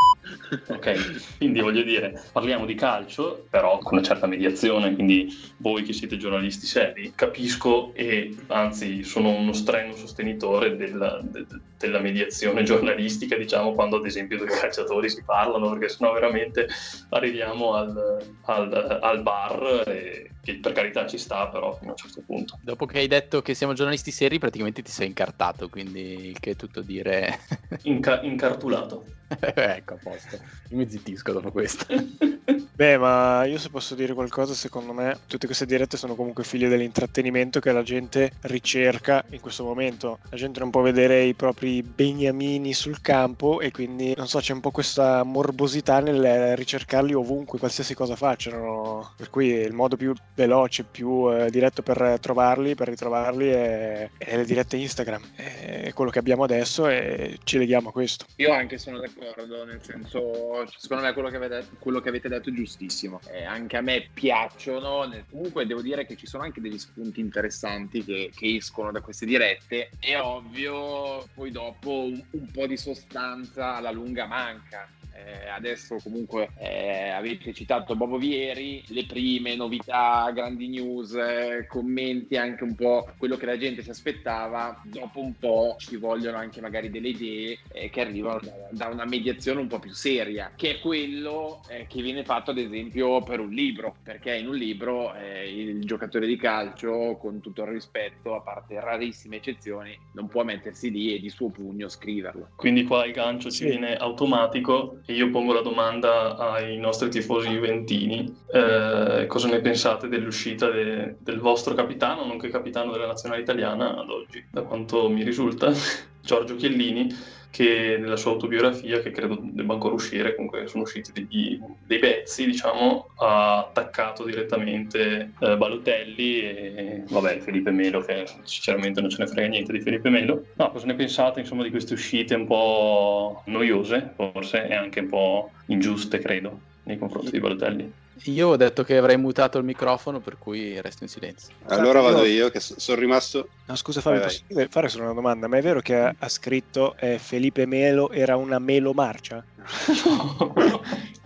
[0.68, 5.94] ok, quindi voglio dire, parliamo di calcio, però con una certa mediazione, quindi voi che
[5.94, 11.46] siete giornalisti seri, capisco e anzi sono uno strenuo sostenitore della, de,
[11.78, 16.68] della mediazione giornalistica, diciamo, quando ad esempio due calciatori si parlano, perché sennò veramente
[17.10, 21.98] arriviamo al, al, al bar e che per carità ci sta, però fino a un
[21.98, 22.58] certo punto.
[22.62, 26.52] Dopo che hai detto che siamo giornalisti seri, praticamente ti sei incartato, quindi il che
[26.52, 27.38] è tutto dire...
[27.84, 29.06] Inca- incartulato.
[29.30, 30.40] ecco, a posto.
[30.70, 31.86] Io mi zittisco dopo questo.
[32.82, 36.68] Beh, ma io se posso dire qualcosa, secondo me tutte queste dirette sono comunque figlie
[36.68, 40.18] dell'intrattenimento che la gente ricerca in questo momento.
[40.32, 44.54] La gente non può vedere i propri beniamini sul campo e quindi, non so, c'è
[44.54, 49.14] un po' questa morbosità nel ricercarli ovunque, qualsiasi cosa facciano.
[49.16, 54.36] Per cui il modo più veloce, più eh, diretto per trovarli, per ritrovarli è, è
[54.36, 55.22] le dirette Instagram.
[55.36, 58.26] È quello che abbiamo adesso e ci leghiamo a questo.
[58.38, 62.50] Io anche sono d'accordo, nel senso, secondo me quello che avete, quello che avete detto
[62.50, 63.20] è giustissimo.
[63.28, 68.04] Eh, anche a me piacciono, comunque devo dire che ci sono anche degli spunti interessanti
[68.04, 69.90] che, che escono da queste dirette.
[70.00, 76.50] È ovvio, poi dopo un, un po' di sostanza alla lunga manca eh, adesso comunque
[76.58, 83.10] eh, avete citato Bobo Vieri, le prime novità, grandi news, eh, commenti anche un po'
[83.18, 87.60] quello che la gente si aspettava, dopo un po' ci vogliono anche magari delle idee
[87.72, 91.86] eh, che arrivano da, da, una mediazione un po' più seria, che è quello eh,
[91.88, 96.28] che viene fatto ad esempio per un libro, perché in un libro eh, il giocatore
[96.28, 101.20] di calcio, con tutto il rispetto, a parte rarissime eccezioni, non può mettersi lì e
[101.20, 102.50] di suo pugno scriverlo.
[102.56, 107.50] Quindi qua il gancio ci viene automatico e io pongo la domanda ai nostri tifosi
[107.50, 113.98] juventini, eh, cosa ne pensate dell'uscita de, del vostro capitano, nonché capitano della nazionale italiana
[113.98, 115.72] ad oggi, da quanto mi risulta,
[116.22, 121.60] Giorgio Chiellini, che nella sua autobiografia, che credo debba ancora uscire, comunque sono usciti degli,
[121.86, 129.10] dei pezzi, diciamo, ha attaccato direttamente eh, Balotelli e vabbè, Felipe Melo, che sinceramente non
[129.10, 130.46] ce ne frega niente di Felipe Melo.
[130.56, 135.10] No, cosa ne pensate, insomma, di queste uscite un po' noiose, forse, e anche un
[135.10, 137.94] po' ingiuste, credo, nei confronti di Balotelli?
[138.26, 141.54] Io ho detto che avrei mutato il microfono, per cui resto in silenzio.
[141.68, 143.50] Allora vado io, che sono rimasto.
[143.66, 145.48] No, scusa Fabio, posso fare solo una domanda?
[145.48, 149.44] Ma è vero che ha, scritto eh, Felipe Melo era una melo marcia?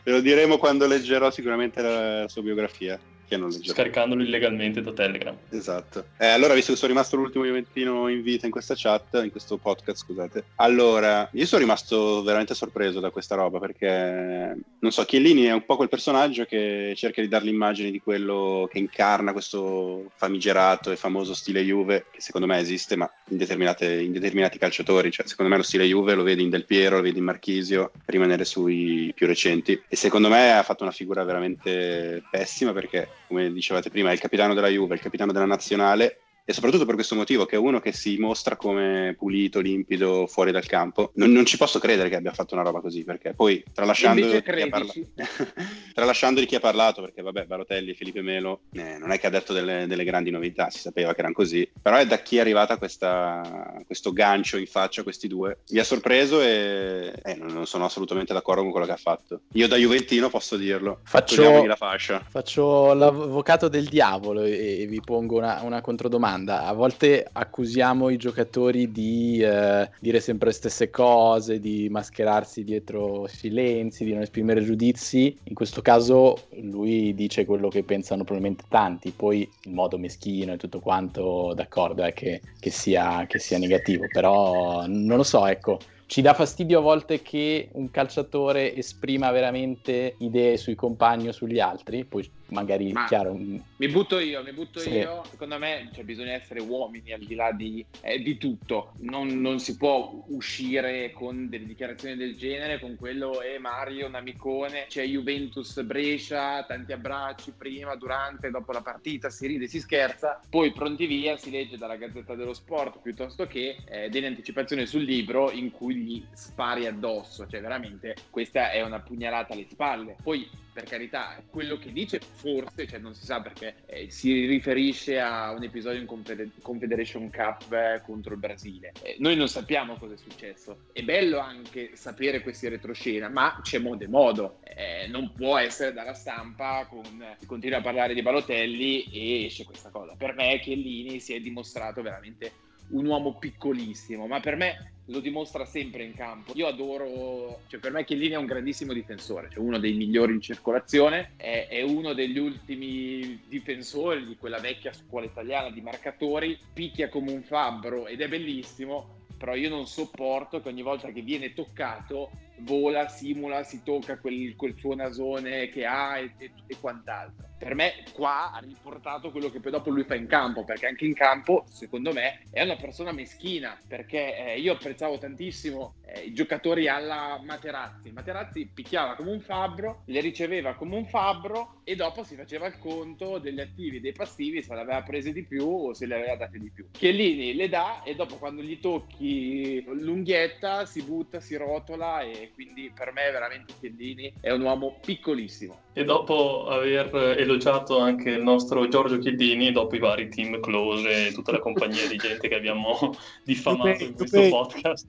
[0.04, 3.74] Ve lo diremo quando leggerò sicuramente la, la sua biografia che non leggerò.
[3.74, 5.36] Scaricandolo illegalmente da Telegram.
[5.50, 6.06] Esatto.
[6.18, 9.58] Eh, allora, visto che sono rimasto l'ultimo Juventino in vita in questa chat, in questo
[9.58, 10.44] podcast, scusate.
[10.56, 15.66] Allora, io sono rimasto veramente sorpreso da questa roba perché, non so, Chiellini è un
[15.66, 20.96] po' quel personaggio che cerca di dare l'immagine di quello che incarna questo famigerato e
[20.96, 25.12] famoso stile Juve, che secondo me esiste, ma in, in determinati calciatori.
[25.12, 27.92] Cioè, secondo me lo stile Juve lo vedi in Del Piero, lo vedi in Marchisio,
[28.06, 29.82] rimanere sui più recenti.
[29.88, 34.20] E secondo me ha fatto una figura veramente pessima perché come dicevate prima, è il
[34.20, 37.80] capitano della Juve, il capitano della nazionale e soprattutto per questo motivo che è uno
[37.80, 41.12] che si mostra come pulito, limpido, fuori dal campo.
[41.16, 44.36] Non, non ci posso credere che abbia fatto una roba così, perché poi tralasciando, chi
[44.36, 44.94] ha, parla-
[45.94, 49.28] tralasciando di chi ha parlato, perché vabbè, Barotelli e Felipe Melo eh, non è che
[49.28, 52.38] ha detto delle, delle, grandi novità, si sapeva che erano così, però è da chi
[52.38, 55.60] è arrivata questa, questo gancio in faccia a questi due.
[55.70, 59.42] Mi ha sorpreso e eh, non sono assolutamente d'accordo con quello che ha fatto.
[59.54, 61.00] Io da Juventino posso dirlo.
[61.04, 62.24] Faccio, la fascia.
[62.30, 66.35] faccio l'avvocato del diavolo e, e vi pongo una, una, controdomanda.
[66.44, 73.26] A volte accusiamo i giocatori di eh, dire sempre le stesse cose, di mascherarsi dietro
[73.28, 75.36] silenzi, di non esprimere giudizi.
[75.44, 80.58] In questo caso lui dice quello che pensano probabilmente tanti, poi il modo meschino e
[80.58, 85.80] tutto quanto, d'accordo, è che, che, sia, che sia negativo, però non lo so, ecco.
[86.08, 91.60] Ci dà fastidio a volte che un calciatore esprima veramente idee sui compagni o sugli
[91.60, 93.34] altri, poi magari Ma chiaro.
[93.34, 94.92] Mi butto io, mi butto sì.
[94.92, 95.24] io.
[95.30, 98.94] Secondo me cioè, bisogna essere uomini al di là di, eh, di tutto.
[99.00, 104.08] Non, non, si può uscire con delle dichiarazioni del genere, con quello è eh, Mario,
[104.08, 109.80] un amicone, c'è Juventus Brescia, tanti abbracci prima, durante, dopo la partita, si ride, si
[109.80, 114.86] scherza, poi pronti via si legge dalla Gazzetta dello Sport piuttosto che eh, delle anticipazioni
[114.86, 120.16] sul libro in cui gli spari addosso, cioè veramente questa è una pugnalata alle spalle.
[120.22, 125.22] Poi per carità, quello che dice forse, cioè non si sa perché, eh, si riferisce
[125.22, 128.92] a un episodio in Confeder- Confederation Cup eh, contro il Brasile.
[129.02, 130.88] Eh, noi non sappiamo cosa è successo.
[130.92, 134.60] È bello anche sapere questi retroscena, ma c'è modo e modo.
[134.64, 137.06] Eh, non può essere dalla stampa con
[137.40, 140.16] si continua a parlare di Balotelli e esce questa cosa.
[140.18, 142.52] Per me Chiellini si è dimostrato veramente
[142.90, 146.54] un uomo piccolissimo, ma per me lo dimostra sempre in campo.
[146.56, 150.42] Io adoro, cioè per me Chiellini è un grandissimo difensore, cioè uno dei migliori in
[150.42, 157.10] circolazione, è, è, uno degli ultimi difensori di quella vecchia scuola italiana di marcatori, picchia
[157.10, 161.54] come un fabbro ed è bellissimo, però io non sopporto che ogni volta che viene
[161.54, 167.50] toccato vola, simula, si tocca quel, quel suo nasone che ha e, e, e, quant'altro.
[167.58, 171.06] Per me qua ha riportato quello che poi dopo lui fa in campo, perché anche
[171.06, 176.34] in campo, secondo me, è una persona meschina, perché eh, io apprezzavo tantissimo eh, i
[176.34, 178.12] giocatori alla Materazzi.
[178.12, 182.78] Materazzi picchiava come un fabbro, le riceveva come un fabbro e dopo si faceva il
[182.78, 186.16] conto degli attivi e dei passivi, se le aveva prese di più o se le
[186.16, 186.88] aveva date di più.
[186.92, 192.92] Chiellini le dà e dopo quando gli tocchi l'unghietta si butta, si rotola e quindi
[192.94, 195.84] per me veramente Chiellini è un uomo piccolissimo.
[195.94, 197.55] E dopo aver elogiato
[197.98, 202.18] anche il nostro Giorgio Chiellini, dopo i vari team close e tutta la compagnia di
[202.18, 205.08] gente che abbiamo diffamato in questo podcast,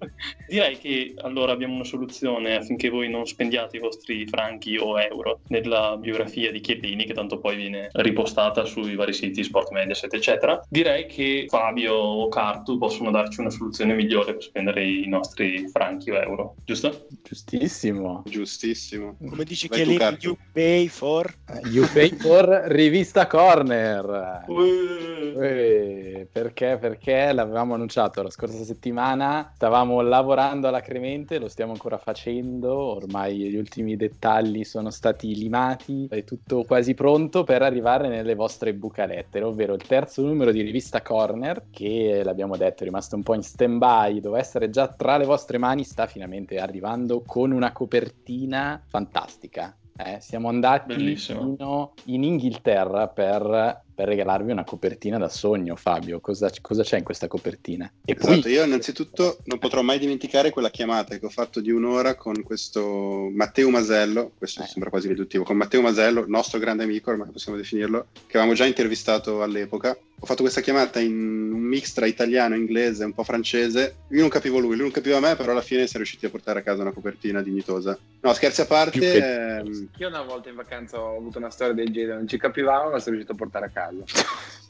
[0.49, 5.41] direi che allora abbiamo una soluzione affinché voi non spendiate i vostri franchi o euro
[5.49, 10.63] nella biografia di Chiellini, che tanto poi viene ripostata sui vari siti Sport Mediaset, eccetera.
[10.69, 16.11] Direi che Fabio o Cartu possono darci una soluzione migliore per spendere i nostri franchi
[16.11, 17.07] o euro, giusto?
[17.23, 18.23] Giustissimo.
[18.27, 19.17] Giustissimo.
[19.29, 21.33] Come dici Vai che you pay for?
[21.71, 24.45] You pay for Rivista Corner.
[24.49, 26.77] Uè, perché?
[26.81, 33.57] Perché l'avevamo annunciato la scorsa settimana, stavamo lavorando alacremente, lo stiamo ancora facendo, ormai gli
[33.57, 39.75] ultimi dettagli sono stati limati, è tutto quasi pronto per arrivare nelle vostre bucalette, ovvero
[39.75, 44.21] il terzo numero di Rivista Corner, che l'abbiamo detto è rimasto un po' in stand-by,
[44.21, 49.77] doveva essere già tra le vostre mani, sta finalmente arrivando con una copertina fantastica.
[49.99, 56.21] Eh, siamo andati fino in Inghilterra per, per, regalarvi una copertina da sogno, Fabio.
[56.21, 57.91] Cosa, cosa c'è in questa copertina?
[58.05, 58.53] E esatto, poi...
[58.53, 63.29] io innanzitutto non potrò mai dimenticare quella chiamata che ho fatto di un'ora con questo
[63.33, 64.67] Matteo Masello, questo eh.
[64.67, 68.67] sembra quasi riduttivo, con Matteo Masello, nostro grande amico, ormai possiamo definirlo, che avevamo già
[68.67, 73.97] intervistato all'epoca ho fatto questa chiamata in un mix tra italiano, inglese, un po' francese.
[74.09, 76.61] Io non capivo lui, lui non capiva me, però alla fine siamo riusciti a portare
[76.61, 77.99] a casa una copertina dignitosa.
[78.21, 78.99] No, scherzi a parte.
[78.99, 79.59] Che...
[79.59, 79.89] Ehm...
[79.99, 82.99] Io una volta in vacanza ho avuto una storia del genere, non ci capivamo, ma
[82.99, 83.86] sono riuscito a portare a casa.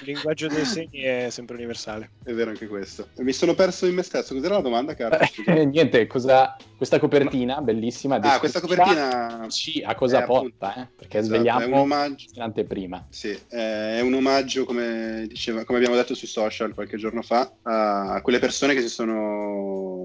[0.00, 2.10] Il linguaggio dei segni è sempre universale.
[2.22, 3.08] È vero anche questo.
[3.18, 4.34] Mi sono perso in me stesso.
[4.34, 5.18] Cos'era la domanda, caro?
[5.46, 6.56] Eh, niente, cosa...
[6.76, 8.16] questa copertina bellissima.
[8.16, 9.46] Ah, questa copertina.
[9.48, 10.74] Sì, a cosa porta?
[10.74, 10.86] Eh?
[10.96, 12.26] Perché esatto, svegliamo è un omaggio.
[12.34, 13.06] in anteprima.
[13.08, 18.20] Sì, è un omaggio, come, diceva, come abbiamo detto sui social qualche giorno fa, a
[18.22, 20.04] quelle persone che si sono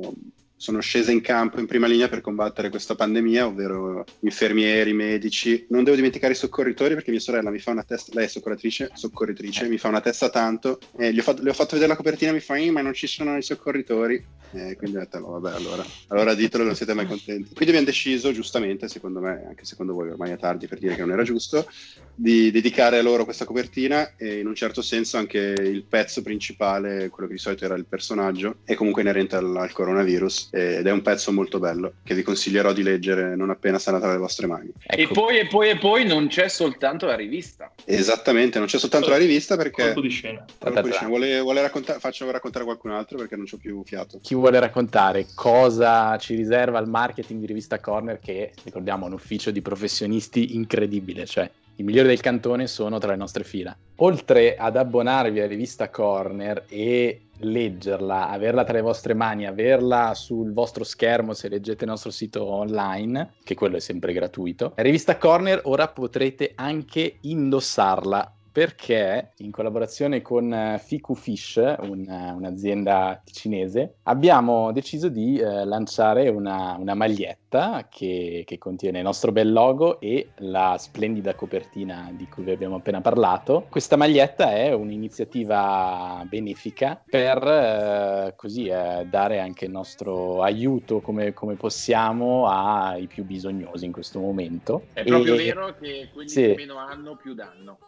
[0.64, 5.66] sono scese in campo in prima linea per combattere questa pandemia, ovvero infermieri, medici.
[5.68, 8.92] Non devo dimenticare i soccorritori perché mia sorella mi fa una testa, lei è soccorritrice,
[8.94, 10.80] soccorritrice mi fa una testa tanto.
[10.98, 12.94] E gli ho fatto, le ho fatto vedere la copertina e mi fa, ma non
[12.94, 14.26] ci sono i soccorritori.
[14.54, 17.54] E quindi ho detto, no, vabbè, allora, allora ditelo, non siete mai contenti.
[17.54, 21.02] Quindi abbiamo deciso, giustamente, secondo me, anche secondo voi ormai è tardi per dire che
[21.02, 21.68] non era giusto,
[22.16, 27.10] di dedicare a loro questa copertina e in un certo senso anche il pezzo principale,
[27.10, 30.92] quello che di solito era il personaggio, è comunque inerente al, al coronavirus ed è
[30.92, 34.46] un pezzo molto bello che vi consiglierò di leggere non appena sarà tra le vostre
[34.46, 34.72] mani.
[34.86, 35.14] E Ecco.
[35.14, 37.74] poi e poi e poi non c'è soltanto la rivista.
[37.86, 39.86] Esattamente, non c'è soltanto la rivista perché...
[39.86, 40.46] Colpo di scena.
[40.60, 41.08] Colpo di scena.
[41.08, 44.20] Vuole, vuole raccontare, faccio raccontare qualcun altro perché non c'ho più fiato.
[44.22, 49.14] Chi vuole raccontare cosa ci riserva il marketing di Rivista Corner, che ricordiamo è un
[49.14, 53.76] ufficio di professionisti incredibile, cioè i migliori del cantone sono tra le nostre fila.
[53.98, 60.54] Oltre ad abbonarvi alla rivista Corner e leggerla, averla tra le vostre mani, averla sul
[60.54, 65.18] vostro schermo se leggete il nostro sito online, che quello è sempre gratuito, la rivista
[65.18, 73.96] Corner ora potrete anche indossarla perché in collaborazione con eh, Fiku Fish, un- un'azienda cinese,
[74.04, 80.00] abbiamo deciso di eh, lanciare una, una maglietta che, che contiene il nostro bel logo
[80.00, 83.66] e la splendida copertina di cui vi abbiamo appena parlato.
[83.72, 91.34] Questa maglietta è un'iniziativa benefica per eh, così eh, dare anche il nostro aiuto come,
[91.34, 94.84] come possiamo ai più bisognosi in questo momento.
[94.94, 96.42] È proprio E- vero che quelli Sì.
[96.42, 97.80] che meno hanno più danno.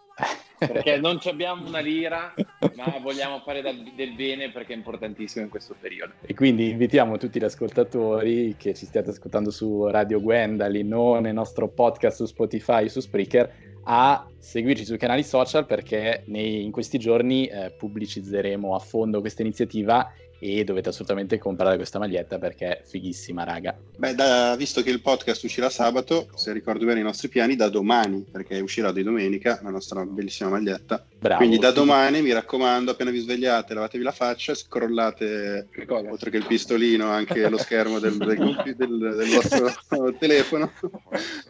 [0.57, 2.33] Perché non ci abbiamo una lira,
[2.75, 6.13] ma vogliamo fare del bene perché è importantissimo in questo periodo.
[6.21, 11.33] E quindi invitiamo tutti gli ascoltatori che ci stiate ascoltando su Radio Gwendalin o nel
[11.33, 16.97] nostro podcast su Spotify, su Spreaker, a seguirci sui canali social perché nei- in questi
[16.97, 20.11] giorni eh, pubblicizzeremo a fondo questa iniziativa
[20.53, 23.75] e dovete assolutamente comprare questa maglietta perché è fighissima, raga.
[23.97, 27.69] Beh, da- visto che il podcast uscirà sabato, se ricordo bene i nostri piani, da
[27.69, 31.05] domani, perché uscirà di domenica la nostra bellissima maglietta.
[31.25, 31.39] Bravo.
[31.39, 36.11] Quindi da domani, mi raccomando, appena vi svegliate, lavatevi la faccia, scrollate, cosa?
[36.11, 39.73] oltre che il pistolino, anche lo schermo del, del del- del vostro
[40.19, 40.71] telefono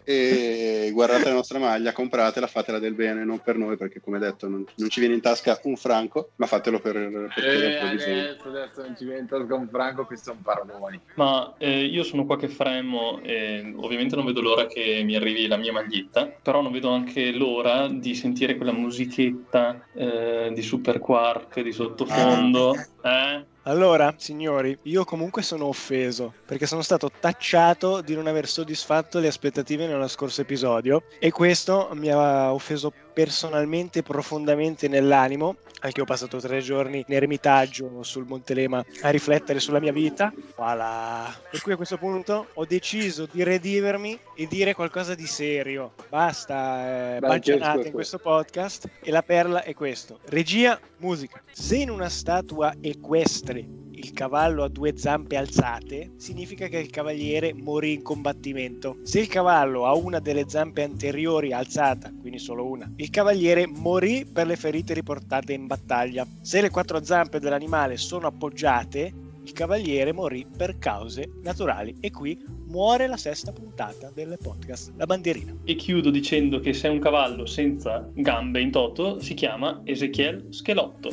[0.04, 4.48] e guardate la nostra maglia, compratela, fatela del bene, non per noi, perché come detto
[4.48, 6.94] non, non ci viene in tasca un franco, ma fatelo per,
[7.34, 11.02] per Eh, adesso, adesso non ci viene in tasca un franco, questi sono paroloni.
[11.16, 15.48] Ma eh, io sono qua che fremo e ovviamente non vedo l'ora che mi arrivi
[15.48, 21.00] la mia maglietta, però non vedo anche l'ora di sentire quella musichetta eh, di Super
[21.00, 22.74] Quark di sottofondo.
[23.04, 23.46] Eh?
[23.68, 29.28] Allora, signori, io comunque sono offeso perché sono stato tacciato di non aver soddisfatto le
[29.28, 36.38] aspettative nello scorso episodio e questo mi ha offeso personalmente profondamente nell'animo, anche ho passato
[36.40, 40.34] tre giorni in eremitaggio sul Monte Lema a riflettere sulla mia vita.
[40.58, 41.34] Voilà.
[41.50, 45.94] Per cui a questo punto ho deciso di redivermi e dire qualcosa di serio.
[46.10, 50.20] Basta eh, baggianate in questo podcast e la perla è questo.
[50.26, 51.42] Regia, musica.
[51.52, 57.56] Se in una statua equestre il cavallo ha due zampe alzate, significa che il cavaliere
[57.56, 58.98] morì in combattimento.
[59.02, 64.24] Se il cavallo ha una delle zampe anteriori alzata, quindi solo una, il cavaliere morì
[64.32, 66.28] per le ferite riportate in battaglia.
[66.40, 71.96] Se le quattro zampe dell'animale sono appoggiate, il cavaliere morì per cause naturali.
[72.00, 75.56] E qui muore la sesta puntata del podcast, la bandierina.
[75.64, 80.48] E chiudo dicendo che se è un cavallo senza gambe in toto si chiama Ezechiel
[80.50, 81.10] Schelotto.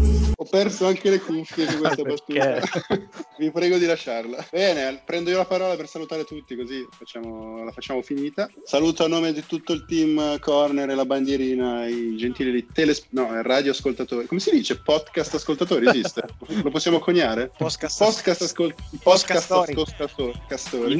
[0.36, 2.60] Ho perso anche le cuffie su questa battuta.
[3.38, 4.46] Vi prego di lasciarla.
[4.50, 8.48] Bene, prendo io la parola per salutare tutti, così facciamo- la facciamo finita.
[8.64, 13.28] Saluto a nome di tutto il team Corner e la bandierina, i gentili teles- no,
[13.42, 14.26] radioascoltatori.
[14.26, 14.78] Come si dice?
[14.80, 16.24] Podcast ascoltatori esiste?
[16.62, 17.50] Lo possiamo coniare?
[17.56, 20.98] Podcast, Podcast, ascol- podcast ascoltatori.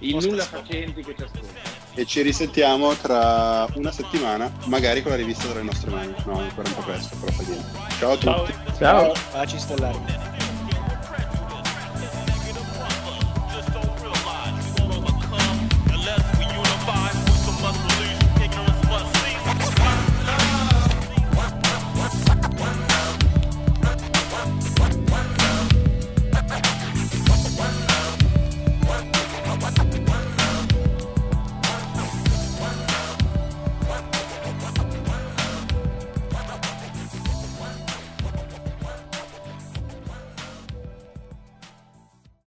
[0.00, 1.83] I, i Posta nulla facenti che ci ascoltano.
[1.96, 6.12] E ci risentiamo tra una settimana, magari con la rivista tra le nostre mani.
[6.24, 7.64] No, ancora un po' presto, però fa niente.
[7.98, 8.52] Ciao a tutti.
[8.78, 9.12] Ciao!
[9.12, 9.12] Ciao.
[9.32, 10.33] Baci stellari.